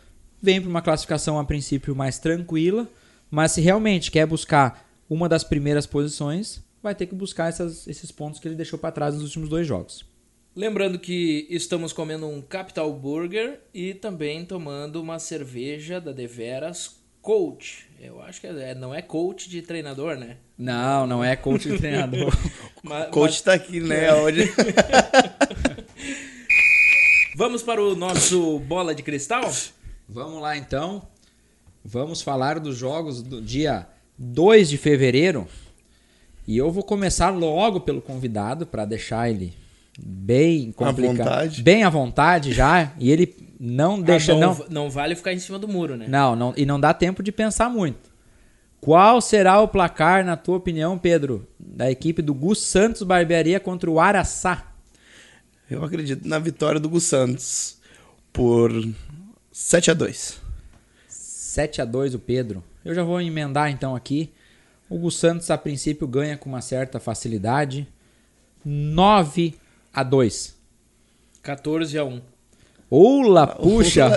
vem 0.42 0.62
para 0.62 0.70
uma 0.70 0.82
classificação 0.82 1.40
a 1.40 1.44
princípio 1.44 1.96
mais 1.96 2.20
tranquila, 2.20 2.88
mas 3.30 3.52
se 3.54 3.62
realmente 3.62 4.12
quer 4.12 4.26
buscar 4.26 4.88
uma 5.10 5.28
das 5.28 5.44
primeiras 5.44 5.86
posições, 5.86 6.62
vai 6.82 6.94
ter 6.96 7.06
que 7.08 7.16
buscar 7.16 7.50
essas- 7.50 7.88
esses 7.88 8.12
pontos 8.12 8.40
que 8.40 8.48
ele 8.48 8.56
deixou 8.56 8.78
para 8.80 8.92
trás 8.92 9.14
nos 9.16 9.24
últimos 9.24 9.50
dois 9.50 9.66
jogos. 9.68 10.06
Lembrando 10.58 10.98
que 10.98 11.46
estamos 11.52 11.94
comendo 11.94 12.28
um 12.28 12.42
Capital 12.42 12.92
Burger 12.92 13.60
e 13.72 13.94
também 13.94 14.44
tomando 14.44 15.00
uma 15.00 15.20
cerveja 15.20 16.02
da 16.02 16.12
Deveras 16.12 16.96
Coach. 17.22 17.88
Eu 18.02 18.20
acho 18.24 18.42
que 18.42 18.48
é, 18.48 18.74
não 18.74 18.92
é 18.92 19.04
coach 19.04 19.48
de 19.48 19.62
treinador, 19.62 20.18
né? 20.18 20.38
Não, 20.58 21.06
não 21.06 21.24
é 21.24 21.36
coach 21.36 21.70
de 21.70 21.78
treinador. 21.78 22.36
Mas, 22.82 23.12
coach 23.12 23.44
tá 23.44 23.54
aqui, 23.54 23.80
né? 23.80 24.12
Hoje. 24.16 24.52
Vamos 27.38 27.62
para 27.62 27.80
o 27.80 27.96
nosso 27.96 28.58
bola 28.62 28.96
de 28.96 29.04
cristal? 29.04 29.54
Vamos 30.10 30.42
lá 30.42 30.58
então. 30.58 31.08
Vamos 31.86 32.24
falar 32.24 32.60
dos 32.60 32.76
jogos 32.76 33.22
do 33.22 33.40
dia 33.40 33.88
2 34.18 34.72
de 34.72 34.78
fevereiro. 34.80 35.48
E 36.48 36.58
eu 36.58 36.72
vou 36.72 36.82
começar 36.82 37.30
logo 37.30 37.82
pelo 37.82 38.02
convidado 38.02 38.66
para 38.66 38.86
deixar 38.86 39.30
ele 39.30 39.67
bem 39.98 40.72
complicado, 40.72 41.18
vontade. 41.18 41.64
bem 41.64 41.84
à 41.84 41.90
vontade 41.90 42.54
já, 42.54 42.94
e 43.00 43.10
ele 43.10 43.36
não 43.60 44.02
deixa 44.02 44.34
Ah, 44.34 44.36
não, 44.36 44.56
não, 44.56 44.66
não 44.70 44.90
vale 44.90 45.16
ficar 45.16 45.34
em 45.34 45.40
cima 45.40 45.58
do 45.58 45.68
muro, 45.68 45.96
né? 45.96 46.06
não, 46.08 46.36
não, 46.36 46.54
e 46.56 46.66
não 46.66 46.80
dá 46.80 46.94
tempo 46.94 47.24
de 47.24 47.32
pensar 47.32 47.70
muito. 47.70 48.12
Qual 48.80 49.20
será 49.20 49.60
o 49.60 49.68
placar, 49.68 50.24
na 50.24 50.38
tua 50.38 50.58
opinião, 50.58 50.98
Pedro, 50.98 51.48
da 51.60 51.90
equipe 51.90 52.22
do 52.22 52.34
Gus 52.34 52.62
Santos 52.62 53.02
Barbearia 53.02 53.60
contra 53.60 53.90
o 53.90 54.00
Araçá? 54.00 54.72
Eu 55.70 55.84
acredito 55.84 56.28
na 56.28 56.40
vitória 56.40 56.80
do 56.80 56.88
Gus 56.88 57.04
Santos 57.04 57.78
por 58.32 58.72
7 59.52 59.92
a 59.92 59.94
2 59.94 60.42
7 61.10 61.82
a 61.82 61.86
2 61.86 62.14
o 62.14 62.20
Pedro. 62.20 62.64
Eu 62.86 62.94
já 62.94 63.04
vou 63.04 63.20
emendar 63.20 63.72
então 63.72 63.96
aqui. 63.96 64.32
O 64.88 65.00
Gus 65.00 65.18
Santos 65.18 65.50
a 65.50 65.58
princípio 65.58 66.08
ganha 66.08 66.38
com 66.38 66.48
uma 66.48 66.62
certa 66.62 67.00
facilidade. 67.00 67.88
9 68.64 69.56
a 69.98 70.04
2. 70.04 70.56
14 71.42 71.98
a 71.98 72.06
1. 72.06 72.22
Ola, 72.88 73.48
puxa! 73.58 74.08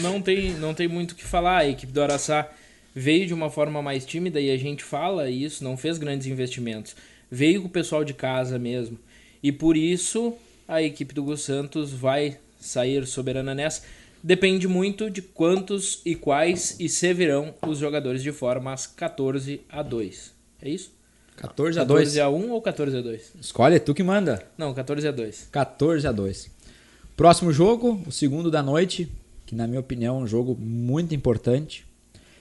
Não 0.00 0.22
tem, 0.22 0.50
não 0.52 0.72
tem 0.72 0.86
muito 0.86 1.10
o 1.10 1.14
que 1.16 1.24
falar. 1.24 1.58
A 1.58 1.68
equipe 1.68 1.92
do 1.92 2.00
Araçá 2.00 2.48
veio 2.94 3.26
de 3.26 3.34
uma 3.34 3.50
forma 3.50 3.82
mais 3.82 4.06
tímida 4.06 4.40
e 4.40 4.48
a 4.48 4.56
gente 4.56 4.84
fala 4.84 5.28
isso, 5.28 5.64
não 5.64 5.76
fez 5.76 5.98
grandes 5.98 6.28
investimentos. 6.28 6.94
Veio 7.28 7.62
com 7.62 7.66
o 7.66 7.70
pessoal 7.70 8.04
de 8.04 8.14
casa 8.14 8.60
mesmo. 8.60 8.96
E 9.42 9.50
por 9.50 9.76
isso 9.76 10.34
a 10.68 10.80
equipe 10.80 11.12
do 11.12 11.24
Gus 11.24 11.40
Santos 11.40 11.90
vai 11.90 12.38
sair 12.60 13.04
soberana 13.04 13.56
nessa. 13.56 13.82
Depende 14.22 14.68
muito 14.68 15.10
de 15.10 15.20
quantos 15.20 16.00
e 16.04 16.14
quais 16.14 16.76
e 16.78 16.88
se 16.88 17.12
virão 17.12 17.52
os 17.66 17.78
jogadores 17.78 18.22
de 18.22 18.30
fora, 18.30 18.60
mas 18.60 18.86
14 18.86 19.62
a 19.68 19.82
2. 19.82 20.32
É 20.62 20.68
isso? 20.68 20.93
14 21.36 21.80
a 21.80 21.84
2. 21.84 22.00
14 22.00 22.20
a 22.20 22.28
1 22.28 22.50
ou 22.50 22.62
14 22.62 22.96
a 22.96 23.00
2? 23.00 23.32
Escolhe, 23.40 23.76
é 23.76 23.78
tu 23.78 23.94
que 23.94 24.02
manda. 24.02 24.46
Não, 24.56 24.72
14 24.72 25.06
a 25.08 25.10
2. 25.10 25.48
14 25.50 26.06
a 26.06 26.12
2. 26.12 26.50
Próximo 27.16 27.52
jogo, 27.52 28.02
o 28.06 28.12
segundo 28.12 28.50
da 28.50 28.62
noite, 28.62 29.08
que 29.46 29.54
na 29.54 29.66
minha 29.66 29.80
opinião 29.80 30.20
é 30.20 30.22
um 30.24 30.26
jogo 30.26 30.56
muito 30.58 31.14
importante. 31.14 31.86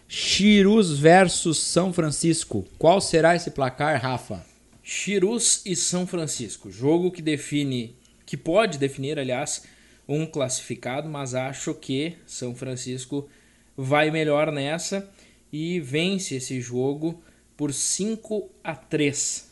Chirus 0.07 0.97
versus 0.97 1.57
São 1.59 1.91
Francisco. 1.91 2.65
Qual 2.77 3.01
será 3.01 3.35
esse 3.35 3.51
placar, 3.51 4.01
Rafa? 4.01 4.45
Chirus 4.83 5.61
e 5.65 5.75
São 5.75 6.05
Francisco. 6.05 6.71
Jogo 6.71 7.11
que 7.11 7.21
define, 7.21 7.95
que 8.25 8.35
pode 8.35 8.77
definir, 8.77 9.17
aliás, 9.17 9.63
um 10.07 10.25
classificado, 10.25 11.09
mas 11.09 11.33
acho 11.33 11.73
que 11.73 12.15
São 12.25 12.53
Francisco 12.53 13.27
vai 13.75 14.11
melhor 14.11 14.51
nessa 14.51 15.09
e 15.51 15.79
vence 15.79 16.35
esse 16.35 16.59
jogo 16.59 17.21
por 17.55 17.73
5 17.73 18.49
a 18.63 18.75
3. 18.75 19.47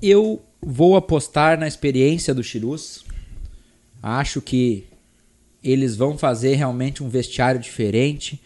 Eu 0.00 0.42
vou 0.60 0.96
apostar 0.96 1.58
na 1.58 1.66
experiência 1.66 2.34
do 2.34 2.42
Chirus. 2.42 3.04
Acho 4.02 4.40
que 4.40 4.86
eles 5.62 5.96
vão 5.96 6.18
fazer 6.18 6.54
realmente 6.54 7.02
um 7.02 7.08
vestiário 7.08 7.60
diferente 7.60 8.40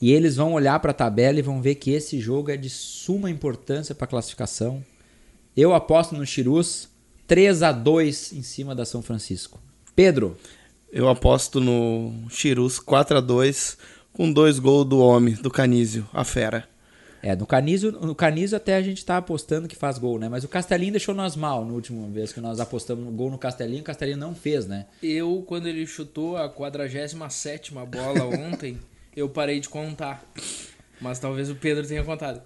e 0.00 0.10
eles 0.10 0.36
vão 0.36 0.54
olhar 0.54 0.80
para 0.80 0.90
a 0.90 0.94
tabela 0.94 1.38
e 1.38 1.42
vão 1.42 1.60
ver 1.60 1.76
que 1.76 1.90
esse 1.90 2.18
jogo 2.18 2.50
é 2.50 2.56
de 2.56 2.70
suma 2.70 3.30
importância 3.30 3.94
para 3.94 4.06
a 4.06 4.08
classificação. 4.08 4.84
Eu 5.56 5.74
aposto 5.74 6.14
no 6.14 6.24
Chirus 6.24 6.88
3 7.26 7.62
a 7.62 7.72
2 7.72 8.32
em 8.32 8.42
cima 8.42 8.74
da 8.74 8.84
São 8.84 9.02
Francisco. 9.02 9.60
Pedro, 9.94 10.36
Eu 10.90 11.08
aposto 11.08 11.58
no 11.58 12.28
Chirus 12.28 12.78
4 12.78 13.16
a 13.16 13.20
2 13.20 13.78
com 14.12 14.30
dois 14.30 14.58
gols 14.58 14.86
do 14.86 14.98
homem, 14.98 15.34
do 15.34 15.50
Canísio, 15.50 16.06
a 16.12 16.22
fera. 16.22 16.68
É, 17.22 17.36
no 17.36 17.46
Canísio, 17.46 17.92
no 17.92 18.16
Canísio 18.16 18.56
até 18.56 18.74
a 18.74 18.82
gente 18.82 19.04
tá 19.04 19.16
apostando 19.16 19.68
que 19.68 19.76
faz 19.76 19.96
gol, 19.96 20.18
né? 20.18 20.28
Mas 20.28 20.42
o 20.42 20.48
Castelinho 20.48 20.90
deixou 20.90 21.14
nós 21.14 21.36
mal 21.36 21.64
na 21.64 21.72
última 21.72 22.08
vez 22.08 22.32
que 22.32 22.40
nós 22.40 22.58
apostamos 22.58 23.04
no 23.04 23.12
gol 23.12 23.30
no 23.30 23.38
Castelinho, 23.38 23.80
o 23.80 23.84
Castelinho 23.84 24.18
não 24.18 24.34
fez, 24.34 24.66
né? 24.66 24.86
Eu, 25.00 25.44
quando 25.46 25.68
ele 25.68 25.86
chutou 25.86 26.36
a 26.36 26.48
47 26.48 27.72
bola 27.72 28.24
ontem, 28.50 28.76
eu 29.14 29.28
parei 29.28 29.60
de 29.60 29.68
contar. 29.68 30.28
Mas 31.00 31.20
talvez 31.20 31.48
o 31.48 31.54
Pedro 31.54 31.86
tenha 31.86 32.02
contado. 32.02 32.42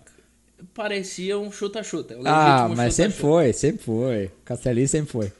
Parecia 0.74 1.38
um 1.38 1.50
chuta-chuta. 1.50 2.18
Ah, 2.26 2.68
mas 2.68 2.94
sempre 2.94 3.12
chuta-chuta. 3.12 3.34
foi, 3.34 3.52
sempre 3.54 3.82
foi. 3.82 4.30
Castelinho 4.44 4.88
sempre 4.88 5.10
foi. 5.10 5.32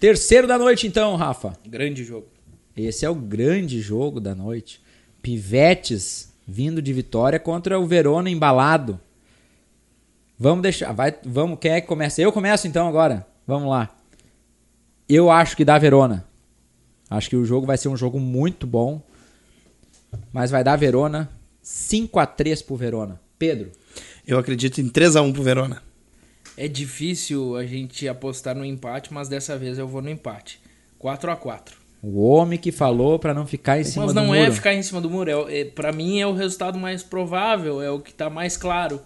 Terceiro 0.00 0.48
da 0.48 0.58
noite, 0.58 0.86
então, 0.86 1.14
Rafa. 1.14 1.56
Grande 1.64 2.02
jogo. 2.02 2.26
Esse 2.76 3.04
é 3.04 3.10
o 3.10 3.14
grande 3.14 3.80
jogo 3.80 4.20
da 4.20 4.34
noite. 4.34 4.80
Pivetes 5.22 6.27
vindo 6.48 6.80
de 6.80 6.94
vitória 6.94 7.38
contra 7.38 7.78
o 7.78 7.86
Verona 7.86 8.30
embalado. 8.30 8.98
Vamos 10.38 10.62
deixar. 10.62 10.92
Vai, 10.92 11.14
vamos, 11.22 11.58
quem 11.60 11.72
é 11.72 11.80
que 11.82 11.86
começa? 11.86 12.22
Eu 12.22 12.32
começo 12.32 12.66
então 12.66 12.88
agora. 12.88 13.26
Vamos 13.46 13.68
lá. 13.68 13.94
Eu 15.06 15.30
acho 15.30 15.54
que 15.54 15.64
dá 15.64 15.76
Verona. 15.76 16.26
Acho 17.10 17.28
que 17.28 17.36
o 17.36 17.44
jogo 17.44 17.66
vai 17.66 17.76
ser 17.76 17.88
um 17.88 17.96
jogo 17.96 18.18
muito 18.18 18.66
bom. 18.66 19.02
Mas 20.32 20.50
vai 20.50 20.64
dar 20.64 20.76
Verona 20.76 21.30
5 21.60 22.18
a 22.18 22.24
3 22.24 22.62
pro 22.62 22.76
Verona. 22.76 23.20
Pedro. 23.38 23.70
Eu 24.26 24.38
acredito 24.38 24.80
em 24.80 24.88
3 24.88 25.16
a 25.16 25.22
1 25.22 25.32
pro 25.34 25.42
Verona. 25.42 25.82
É 26.56 26.66
difícil 26.66 27.56
a 27.56 27.66
gente 27.66 28.08
apostar 28.08 28.56
no 28.56 28.64
empate, 28.64 29.12
mas 29.12 29.28
dessa 29.28 29.56
vez 29.56 29.78
eu 29.78 29.86
vou 29.86 30.00
no 30.00 30.08
empate. 30.08 30.60
4 30.98 31.30
a 31.30 31.36
4 31.36 31.77
O 32.02 32.28
homem 32.28 32.58
que 32.58 32.70
falou 32.70 33.18
pra 33.18 33.34
não 33.34 33.46
ficar 33.46 33.80
em 33.80 33.84
cima 33.84 34.04
Mas 34.04 34.14
do 34.14 34.20
não 34.20 34.26
muro. 34.26 34.38
é 34.38 34.50
ficar 34.52 34.72
em 34.72 34.82
cima 34.82 35.00
do 35.00 35.10
muro. 35.10 35.30
É, 35.48 35.60
é, 35.60 35.64
pra 35.64 35.92
mim 35.92 36.20
é 36.20 36.26
o 36.26 36.32
resultado 36.32 36.78
mais 36.78 37.02
provável, 37.02 37.82
é 37.82 37.90
o 37.90 37.98
que 37.98 38.14
tá 38.14 38.30
mais 38.30 38.56
claro. 38.56 39.00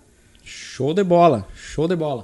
Show 0.44 0.92
de 0.92 1.02
bola, 1.02 1.46
show 1.54 1.88
de 1.88 1.96
bola. 1.96 2.22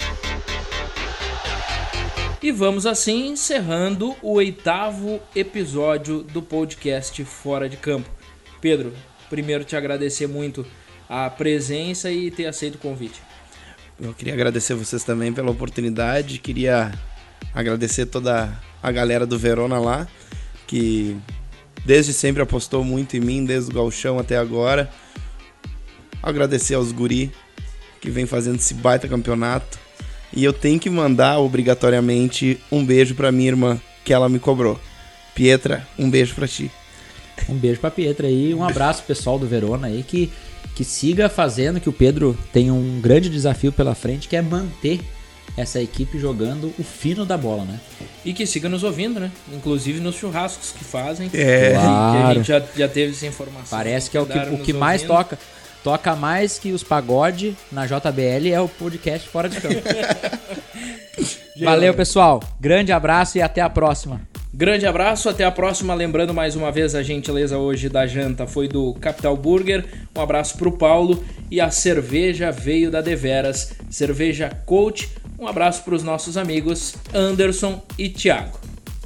E 2.43 2.53
vamos 2.53 2.87
assim 2.87 3.29
encerrando 3.31 4.15
o 4.23 4.33
oitavo 4.35 5.21
episódio 5.35 6.23
do 6.23 6.41
podcast 6.43 7.25
Fora 7.25 7.69
de 7.69 7.77
Campo. 7.77 8.09
Pedro, 8.61 8.93
primeiro 9.31 9.65
te 9.65 9.75
agradecer 9.75 10.27
muito 10.27 10.65
a 11.09 11.31
presença 11.31 12.11
e 12.11 12.31
ter 12.31 12.47
aceito 12.47 12.75
o 12.77 12.79
convite. 12.79 13.21
Eu 14.01 14.13
queria 14.15 14.35
agradecer 14.35 14.75
vocês 14.75 15.03
também 15.03 15.33
pela 15.33 15.51
oportunidade. 15.51 16.39
Queria 16.39 16.93
agradecer 17.53 18.07
toda 18.07 18.57
a 18.83 18.93
galera 18.93 19.27
do 19.27 19.39
Verona 19.39 19.81
lá, 19.81 20.07
que 20.69 21.17
desde 21.85 22.13
sempre 22.13 22.43
apostou 22.43 22.85
muito 22.85 23.17
em 23.17 23.21
mim, 23.21 23.45
desde 23.45 23.73
o 23.73 23.75
galchão 23.75 24.19
até 24.21 24.37
agora. 24.37 24.89
Agradecer 26.23 26.75
aos 26.75 26.93
guri 26.93 27.33
que 28.01 28.11
vem 28.11 28.27
fazendo 28.27 28.57
esse 28.57 28.75
baita 28.75 29.09
campeonato. 29.09 29.79
E 30.33 30.45
eu 30.45 30.53
tenho 30.53 30.79
que 30.79 30.91
mandar 30.91 31.39
obrigatoriamente 31.39 32.61
um 32.71 32.85
beijo 32.85 33.15
pra 33.15 33.33
minha 33.33 33.49
irmã, 33.49 33.81
que 34.05 34.13
ela 34.13 34.29
me 34.29 34.39
cobrou. 34.39 34.79
Pietra, 35.35 35.87
um 35.99 36.11
beijo 36.11 36.35
pra 36.35 36.47
ti. 36.47 36.71
Um 37.49 37.55
beijo 37.55 37.81
pra 37.81 37.91
Pietra 37.91 38.27
aí, 38.27 38.53
um 38.53 38.63
abraço 38.63 39.03
pessoal 39.05 39.39
do 39.39 39.47
Verona 39.47 39.87
aí 39.87 40.03
que, 40.03 40.31
que 40.75 40.85
siga 40.85 41.29
fazendo 41.29 41.81
que 41.81 41.89
o 41.89 41.93
Pedro 41.93 42.37
tem 42.53 42.71
um 42.71 43.01
grande 43.01 43.31
desafio 43.31 43.73
pela 43.73 43.95
frente 43.95 44.29
que 44.29 44.37
é 44.37 44.43
manter 44.43 45.01
essa 45.61 45.81
equipe 45.81 46.19
jogando 46.19 46.73
o 46.79 46.85
fino 46.85 47.27
da 47.27 47.37
bola, 47.37 47.65
né? 47.65 47.81
E 48.25 48.33
que 48.33 48.47
siga 48.47 48.69
nos 48.69 48.85
ouvindo, 48.85 49.19
né? 49.19 49.31
Inclusive 49.53 49.99
nos 50.01 50.15
churrascos 50.15 50.71
que 50.73 50.85
fazem. 50.85 51.29
É. 51.35 51.71
Que 51.71 51.77
a 51.77 51.81
Claro. 51.81 52.35
gente 52.37 52.47
já, 52.47 52.63
já 52.77 52.89
teve 52.89 53.13
essa 53.13 53.27
informação. 53.27 53.77
Parece 53.77 54.09
que 54.11 54.17
é 54.17 54.21
o 54.21 54.27
que, 54.27 54.39
o 54.39 54.59
que 54.59 54.73
mais 54.73 55.03
ouvindo. 55.03 55.17
toca. 55.17 55.39
Toca 55.83 56.15
mais 56.17 56.59
que 56.59 56.73
os 56.73 56.83
pagode 56.83 57.57
na 57.73 57.87
JBL 57.87 58.49
é 58.53 58.61
o 58.61 58.69
podcast 58.69 59.29
Fora 59.29 59.49
de 59.49 59.61
Campo. 59.61 59.81
Valeu, 61.63 61.95
pessoal. 61.95 62.41
Grande 62.61 62.93
abraço 62.93 63.39
e 63.39 63.43
até 63.43 63.61
a 63.61 63.71
próxima. 63.71 64.21
Grande 64.53 64.87
abraço, 64.87 65.29
até 65.29 65.45
a 65.45 65.51
próxima. 65.51 65.95
Lembrando 65.95 66.35
mais 66.35 66.57
uma 66.57 66.71
vez 66.73 66.95
a 66.95 67.03
gentileza 67.03 67.59
hoje 67.59 67.89
da 67.89 68.07
janta 68.07 68.47
foi 68.47 68.67
do 68.67 68.93
Capital 68.95 69.37
Burger. 69.37 69.85
Um 70.17 70.21
abraço 70.21 70.57
pro 70.57 70.73
Paulo 70.73 71.23
e 71.51 71.61
a 71.61 71.71
cerveja 71.71 72.51
veio 72.51 72.91
da 72.91 73.01
Deveras, 73.01 73.73
cerveja 73.91 74.51
Coach. 74.67 75.09
Um 75.39 75.47
abraço 75.47 75.83
para 75.85 75.95
os 75.95 76.03
nossos 76.03 76.37
amigos 76.37 76.95
Anderson 77.15 77.81
e 77.97 78.09
Thiago. 78.09 78.59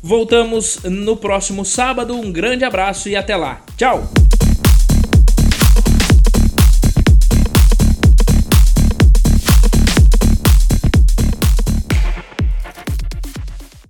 Voltamos 0.03 0.81
no 0.85 1.17
próximo 1.17 1.65
sábado. 1.65 2.15
Um 2.15 2.33
grande 2.33 2.65
abraço 2.65 3.09
e 3.09 3.15
até 3.15 3.37
lá. 3.37 3.63
Tchau. 3.77 4.03